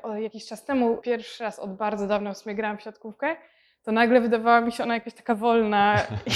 o, 0.03 0.14
jakiś 0.14 0.46
czas 0.46 0.64
temu, 0.64 0.96
pierwszy 0.96 1.44
raz 1.44 1.59
od 1.59 1.77
bardzo 1.77 2.07
dawna 2.07 2.33
w 2.33 2.38
sumie 2.38 2.55
grałam 2.55 2.79
w 2.79 2.83
siatkówkę, 2.83 3.37
to 3.83 3.93
nagle 3.93 4.21
wydawała 4.21 4.61
mi 4.61 4.73
się 4.73 4.83
ona 4.83 4.95
jakaś 4.95 5.14
taka 5.14 5.35
wolna 5.35 6.03
i, 6.27 6.31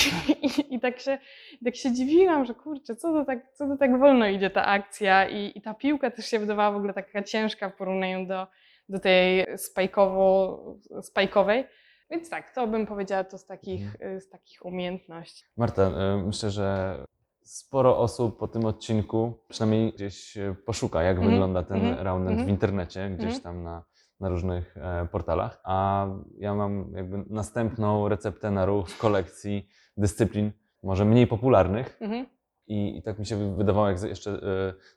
i, 0.47 0.75
i 0.75 0.81
tak, 0.81 1.01
się, 1.01 1.19
tak 1.65 1.77
się 1.77 1.93
dziwiłam, 1.93 2.45
że 2.45 2.55
kurczę, 2.55 2.97
co 2.97 3.13
to 3.13 3.25
tak, 3.25 3.53
co 3.53 3.69
to 3.69 3.77
tak 3.77 3.99
wolno 3.99 4.27
idzie 4.27 4.51
ta 4.51 4.67
akcja 4.67 5.29
i, 5.29 5.59
i 5.59 5.63
ta 5.63 5.75
piłka 5.75 6.11
też 6.11 6.27
się 6.27 6.39
wydawała 6.39 6.73
w 6.73 6.77
ogóle 6.77 6.95
taka 6.95 7.23
ciężka 7.23 7.71
w 7.71 7.77
porównaniu 7.77 8.27
do, 8.27 8.47
do 8.89 8.99
tej 8.99 9.47
spajkowo, 9.57 10.59
spajkowej. 11.03 11.65
Więc 12.11 12.31
tak, 12.31 12.55
to 12.55 12.67
bym 12.67 12.87
powiedziała 12.87 13.25
to 13.25 13.39
z 13.39 13.47
takich, 13.47 13.97
e, 14.01 14.21
z 14.21 14.29
takich 14.29 14.65
umiejętności. 14.65 15.45
Marta, 15.57 15.83
e, 15.83 16.23
myślę, 16.27 16.51
że 16.51 16.99
sporo 17.45 17.99
osób 17.99 18.39
po 18.39 18.49
tym 18.49 18.65
odcinku 18.65 19.39
przynajmniej 19.49 19.93
gdzieś 19.93 20.37
e, 20.37 20.55
poszuka, 20.67 21.03
jak 21.03 21.17
Mhm, 21.17 21.31
wygląda 21.33 21.63
ten 21.63 21.77
mhm, 21.77 22.07
Roundnet 22.07 22.35
w 22.35 22.39
mhm. 22.39 22.51
internecie, 22.51 23.11
gdzieś 23.11 23.35
Mhm. 23.35 23.43
tam 23.43 23.63
na, 23.63 23.85
na 24.23 24.29
różnych 24.29 24.77
e, 24.77 25.09
portalach. 25.13 25.61
A 25.65 26.07
ja 26.39 26.55
mam 26.55 26.93
jakby 26.95 27.25
następną 27.31 28.09
receptę 28.09 28.51
na 28.51 28.65
ruch 28.67 28.89
w 28.89 28.99
kolekcji 28.99 29.69
dyscyplin, 29.97 30.53
może 30.83 31.05
mniej 31.05 31.27
popularnych. 31.27 31.97
Mhm. 32.01 32.27
I, 32.67 32.99
I 32.99 33.03
tak 33.03 33.19
mi 33.19 33.27
się 33.27 33.37
wy- 33.37 33.57
wydawało, 33.57 33.89
jak 33.89 34.03
jeszcze 34.03 34.31
e, 34.31 34.39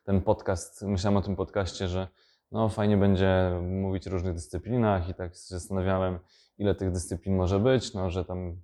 ten 0.03 0.21
podcast, 0.21 0.81
myślałem 0.81 1.17
o 1.17 1.21
tym 1.21 1.35
podcaście, 1.35 1.87
że 1.87 2.07
no 2.51 2.69
fajnie 2.69 2.97
będzie 2.97 3.51
mówić 3.61 4.07
o 4.07 4.11
różnych 4.11 4.33
dyscyplinach 4.33 5.09
i 5.09 5.13
tak 5.13 5.33
się 5.33 5.39
zastanawiałem, 5.39 6.19
ile 6.57 6.75
tych 6.75 6.91
dyscyplin 6.91 7.35
może 7.35 7.59
być, 7.59 7.93
no 7.93 8.09
że 8.09 8.25
tam 8.25 8.55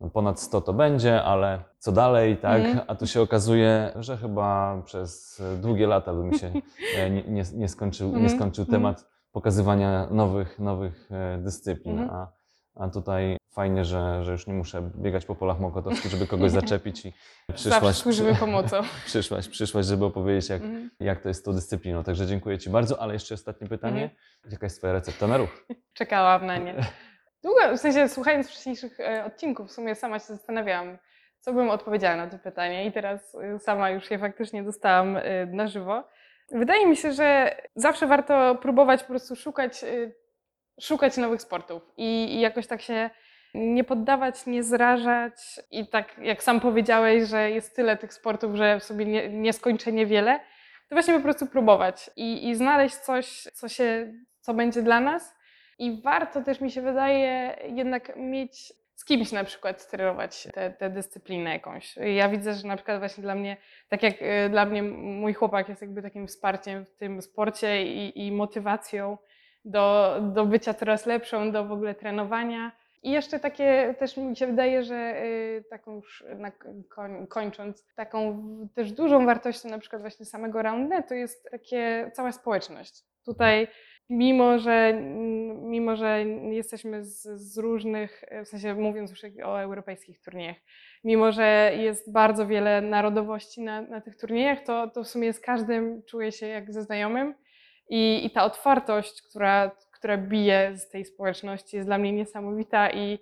no, 0.00 0.10
ponad 0.10 0.40
100 0.40 0.60
to 0.60 0.72
będzie, 0.72 1.22
ale 1.22 1.64
co 1.78 1.92
dalej, 1.92 2.36
tak? 2.36 2.60
Mhm. 2.62 2.80
A 2.88 2.94
tu 2.94 3.06
się 3.06 3.20
okazuje, 3.20 3.92
że 3.96 4.16
chyba 4.16 4.82
przez 4.84 5.42
długie 5.60 5.86
lata 5.86 6.14
by 6.14 6.24
mi 6.24 6.38
się 6.38 6.52
e, 6.98 7.10
nie, 7.10 7.22
nie, 7.22 7.42
nie 7.54 7.68
skończył, 7.68 8.08
nie 8.08 8.14
Mhm, 8.16 8.36
skończył 8.38 8.62
mhm. 8.64 8.82
temat 8.82 9.09
pokazywania 9.32 10.06
nowych, 10.10 10.58
nowych 10.58 11.08
e, 11.10 11.38
dyscyplin, 11.38 11.98
Mhm. 11.98 12.10
a, 12.20 12.32
a 12.74 12.88
tutaj 12.88 13.36
fajnie, 13.52 13.84
że, 13.84 14.24
że 14.24 14.32
już 14.32 14.46
nie 14.46 14.54
muszę 14.54 14.90
biegać 14.96 15.24
po 15.24 15.34
polach 15.34 15.60
mokotowskich, 15.60 16.10
żeby 16.10 16.26
kogoś 16.26 16.50
zaczepić 16.60 17.06
i 17.06 17.12
przyszłaś, 17.54 17.96
służymy 17.96 18.34
pomocą. 18.34 18.80
przyszłaś, 19.06 19.48
przyszłaś, 19.48 19.86
żeby 19.86 20.04
opowiedzieć, 20.04 20.48
jak, 20.50 20.62
Mhm. 20.62 20.90
jak 21.00 21.20
to 21.22 21.28
jest 21.28 21.40
z 21.40 21.42
tą 21.42 21.52
dyscypliną. 21.52 22.04
Także 22.04 22.26
dziękuję 22.26 22.58
Ci 22.58 22.70
bardzo, 22.70 23.02
ale 23.02 23.12
jeszcze 23.12 23.34
ostatnie 23.34 23.68
pytanie. 23.68 24.02
Mhm. 24.02 24.20
Jaka 24.52 24.66
jest 24.66 24.78
Twoja 24.78 24.92
recepta 24.92 25.26
na 25.26 25.36
ruch? 25.36 25.66
Czekałam 25.98 26.46
na 26.46 26.56
nie. 26.58 26.74
Długo, 27.42 27.76
w 27.76 27.80
sensie 27.80 28.08
słuchając 28.08 28.48
wcześniejszych 28.48 29.00
e, 29.00 29.24
odcinków, 29.24 29.68
w 29.68 29.72
sumie 29.72 29.94
sama 29.94 30.18
się 30.18 30.24
zastanawiałam, 30.26 30.98
co 31.40 31.52
bym 31.52 31.70
odpowiedziała 31.70 32.16
na 32.16 32.26
to 32.26 32.38
pytanie 32.38 32.86
i 32.86 32.92
teraz 32.92 33.34
e, 33.34 33.58
sama 33.58 33.90
już 33.90 34.10
je 34.10 34.18
faktycznie 34.18 34.62
dostałam 34.62 35.18
na 35.52 35.66
żywo. 35.66 36.04
Wydaje 36.50 36.86
mi 36.86 36.96
się, 36.96 37.12
że 37.12 37.56
zawsze 37.74 38.06
warto 38.06 38.54
próbować 38.54 39.02
po 39.02 39.08
prostu 39.08 39.36
szukać, 39.36 39.84
e, 39.84 40.10
szukać 40.80 41.16
nowych 41.16 41.42
sportów 41.42 41.82
i, 41.96 42.34
i 42.34 42.40
jakoś 42.40 42.66
tak 42.66 42.82
się 42.82 43.10
nie 43.54 43.84
poddawać, 43.84 44.46
nie 44.46 44.62
zrażać. 44.62 45.34
I 45.70 45.88
tak 45.88 46.18
jak 46.18 46.42
sam 46.42 46.60
powiedziałeś, 46.60 47.28
że 47.28 47.50
jest 47.50 47.76
tyle 47.76 47.96
tych 47.96 48.14
sportów, 48.14 48.56
że 48.56 48.80
w 48.80 48.84
sobie 48.84 49.04
nie, 49.04 49.28
nieskończenie 49.28 50.06
wiele, 50.06 50.40
to 50.88 50.96
właśnie 50.96 51.14
po 51.14 51.20
prostu 51.20 51.46
próbować 51.46 52.10
i, 52.16 52.48
i 52.48 52.54
znaleźć 52.54 52.94
coś, 52.94 53.42
co, 53.42 53.68
się, 53.68 54.12
co 54.40 54.54
będzie 54.54 54.82
dla 54.82 55.00
nas. 55.00 55.34
I 55.78 56.02
warto 56.02 56.42
też 56.42 56.60
mi 56.60 56.70
się 56.70 56.82
wydaje 56.82 57.56
jednak 57.68 58.16
mieć 58.16 58.72
z 59.00 59.04
kimś 59.04 59.32
na 59.32 59.44
przykład 59.44 59.90
trenować 59.90 60.48
tę 60.78 60.90
dyscyplinę 60.90 61.50
jakąś. 61.50 61.96
Ja 61.96 62.28
widzę, 62.28 62.54
że 62.54 62.68
na 62.68 62.76
przykład 62.76 62.98
właśnie 62.98 63.22
dla 63.22 63.34
mnie, 63.34 63.56
tak 63.88 64.02
jak 64.02 64.22
y, 64.22 64.48
dla 64.50 64.64
mnie 64.64 64.82
mój 64.82 65.34
chłopak 65.34 65.68
jest 65.68 65.80
jakby 65.80 66.02
takim 66.02 66.26
wsparciem 66.26 66.84
w 66.84 66.96
tym 66.96 67.22
sporcie 67.22 67.82
i, 67.84 68.26
i 68.26 68.32
motywacją 68.32 69.18
do, 69.64 70.16
do 70.32 70.46
bycia 70.46 70.74
coraz 70.74 71.06
lepszą, 71.06 71.52
do 71.52 71.64
w 71.64 71.72
ogóle 71.72 71.94
trenowania. 71.94 72.72
I 73.02 73.10
jeszcze 73.10 73.38
takie 73.38 73.94
też 73.98 74.16
mi 74.16 74.36
się 74.36 74.46
wydaje, 74.46 74.82
że 74.82 75.22
y, 75.24 75.64
taką 75.70 75.94
już 75.94 76.24
na, 76.36 76.50
koń, 76.88 77.26
kończąc, 77.26 77.94
taką 77.94 78.48
też 78.74 78.92
dużą 78.92 79.26
wartością 79.26 79.68
na 79.68 79.78
przykład 79.78 80.02
właśnie 80.02 80.26
samego 80.26 80.62
roundnetu 80.62 81.14
jest 81.14 81.50
takie 81.50 82.10
cała 82.14 82.32
społeczność. 82.32 83.04
Tutaj 83.24 83.68
mimo, 84.10 84.58
że 84.58 84.94
mimo, 85.62 85.96
że 85.96 86.24
jesteśmy 86.50 87.04
z, 87.04 87.22
z 87.22 87.58
różnych, 87.58 88.24
w 88.44 88.48
sensie 88.48 88.74
mówiąc 88.74 89.10
już 89.10 89.24
o 89.44 89.60
europejskich 89.60 90.20
turniejach, 90.20 90.56
mimo, 91.04 91.32
że 91.32 91.72
jest 91.76 92.12
bardzo 92.12 92.46
wiele 92.46 92.80
narodowości 92.80 93.62
na, 93.62 93.82
na 93.82 94.00
tych 94.00 94.16
turniejach, 94.16 94.60
to, 94.64 94.90
to 94.90 95.04
w 95.04 95.08
sumie 95.08 95.32
z 95.32 95.40
każdym 95.40 96.02
czuję 96.02 96.32
się 96.32 96.46
jak 96.46 96.72
ze 96.72 96.82
znajomym 96.82 97.34
i, 97.88 98.26
i 98.26 98.30
ta 98.30 98.44
otwartość, 98.44 99.22
która, 99.22 99.70
która 99.92 100.18
bije 100.18 100.72
z 100.76 100.88
tej 100.88 101.04
społeczności 101.04 101.76
jest 101.76 101.88
dla 101.88 101.98
mnie 101.98 102.12
niesamowita 102.12 102.90
i, 102.90 103.18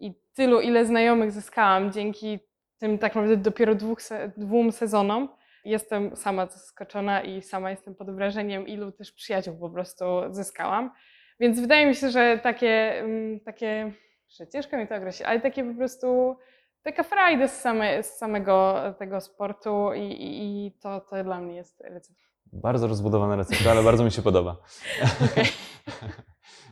i 0.00 0.14
tylu, 0.34 0.60
ile 0.60 0.86
znajomych 0.86 1.32
zyskałam 1.32 1.92
dzięki 1.92 2.38
tym 2.78 2.98
tak 2.98 3.14
naprawdę 3.14 3.36
dopiero 3.36 3.74
dwóch, 3.74 4.00
dwóm 4.36 4.72
sezonom. 4.72 5.28
Jestem 5.64 6.16
sama 6.16 6.46
zaskoczona 6.46 7.22
i 7.22 7.42
sama 7.42 7.70
jestem 7.70 7.94
pod 7.94 8.14
wrażeniem, 8.14 8.68
ilu 8.68 8.92
też 8.92 9.12
przyjaciół 9.12 9.58
po 9.58 9.70
prostu 9.70 10.04
zyskałam. 10.30 10.90
Więc 11.40 11.60
wydaje 11.60 11.86
mi 11.86 11.94
się, 11.94 12.10
że 12.10 12.40
takie, 12.42 12.98
mm, 12.98 13.40
takie 13.40 13.92
że 14.38 14.46
ciężko 14.46 14.76
mi 14.76 14.88
to 14.88 14.96
określić, 14.96 15.28
ale 15.28 15.40
takie 15.40 15.64
po 15.64 15.74
prostu 15.74 16.36
taka 16.82 17.02
frajda 17.02 17.48
z, 17.48 17.60
same, 17.60 18.02
z 18.02 18.18
samego 18.18 18.76
tego 18.98 19.20
sportu 19.20 19.92
i, 19.94 20.00
i, 20.00 20.66
i 20.66 20.72
to, 20.72 21.00
to 21.00 21.24
dla 21.24 21.40
mnie 21.40 21.56
jest 21.56 21.80
recepta. 21.80 22.22
Bardzo 22.52 22.86
rozbudowana 22.86 23.36
recepta, 23.36 23.70
ale 23.70 23.82
bardzo 23.82 24.04
mi 24.04 24.10
się 24.10 24.22
podoba. 24.22 24.56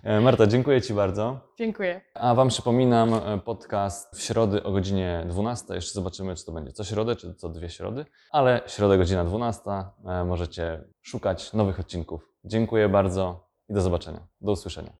E, 0.02 0.20
Marta, 0.20 0.46
dziękuję 0.46 0.82
Ci 0.82 0.94
bardzo. 0.94 1.40
Dziękuję. 1.58 2.00
A 2.14 2.34
Wam 2.34 2.48
przypominam 2.48 3.14
e, 3.14 3.38
podcast 3.44 4.16
w 4.16 4.22
środę 4.22 4.62
o 4.62 4.72
godzinie 4.72 5.24
12. 5.28 5.74
Jeszcze 5.74 5.92
zobaczymy, 5.92 6.36
czy 6.36 6.44
to 6.44 6.52
będzie 6.52 6.72
co 6.72 6.84
środę, 6.84 7.16
czy 7.16 7.34
co 7.34 7.48
dwie 7.48 7.68
środy. 7.70 8.04
Ale 8.32 8.60
środę 8.66 8.98
godzina 8.98 9.24
12. 9.24 9.70
e, 9.70 10.24
Możecie 10.24 10.84
szukać 11.02 11.52
nowych 11.52 11.80
odcinków. 11.80 12.28
Dziękuję 12.44 12.88
bardzo 12.88 13.48
i 13.68 13.74
do 13.74 13.80
zobaczenia. 13.80 14.20
Do 14.40 14.52
usłyszenia. 14.52 14.92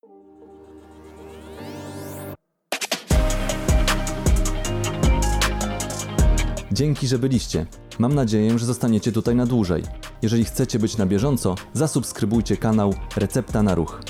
Dzięki, 6.73 7.07
że 7.07 7.19
byliście. 7.19 7.67
Mam 7.99 8.15
nadzieję, 8.15 8.59
że 8.59 8.67
zostaniecie 8.67 9.13
tutaj 9.13 9.35
na 9.35 9.47
dłużej. 9.47 9.83
Jeżeli 10.23 10.45
chcecie 10.45 10.79
być 10.79 10.97
na 10.97 11.07
bieżąco, 11.07 11.55
zasubskrybujcie 11.73 12.57
kanał 12.57 12.95
Recepta 13.17 13.63
na 13.63 13.75
Ruch. 13.75 14.01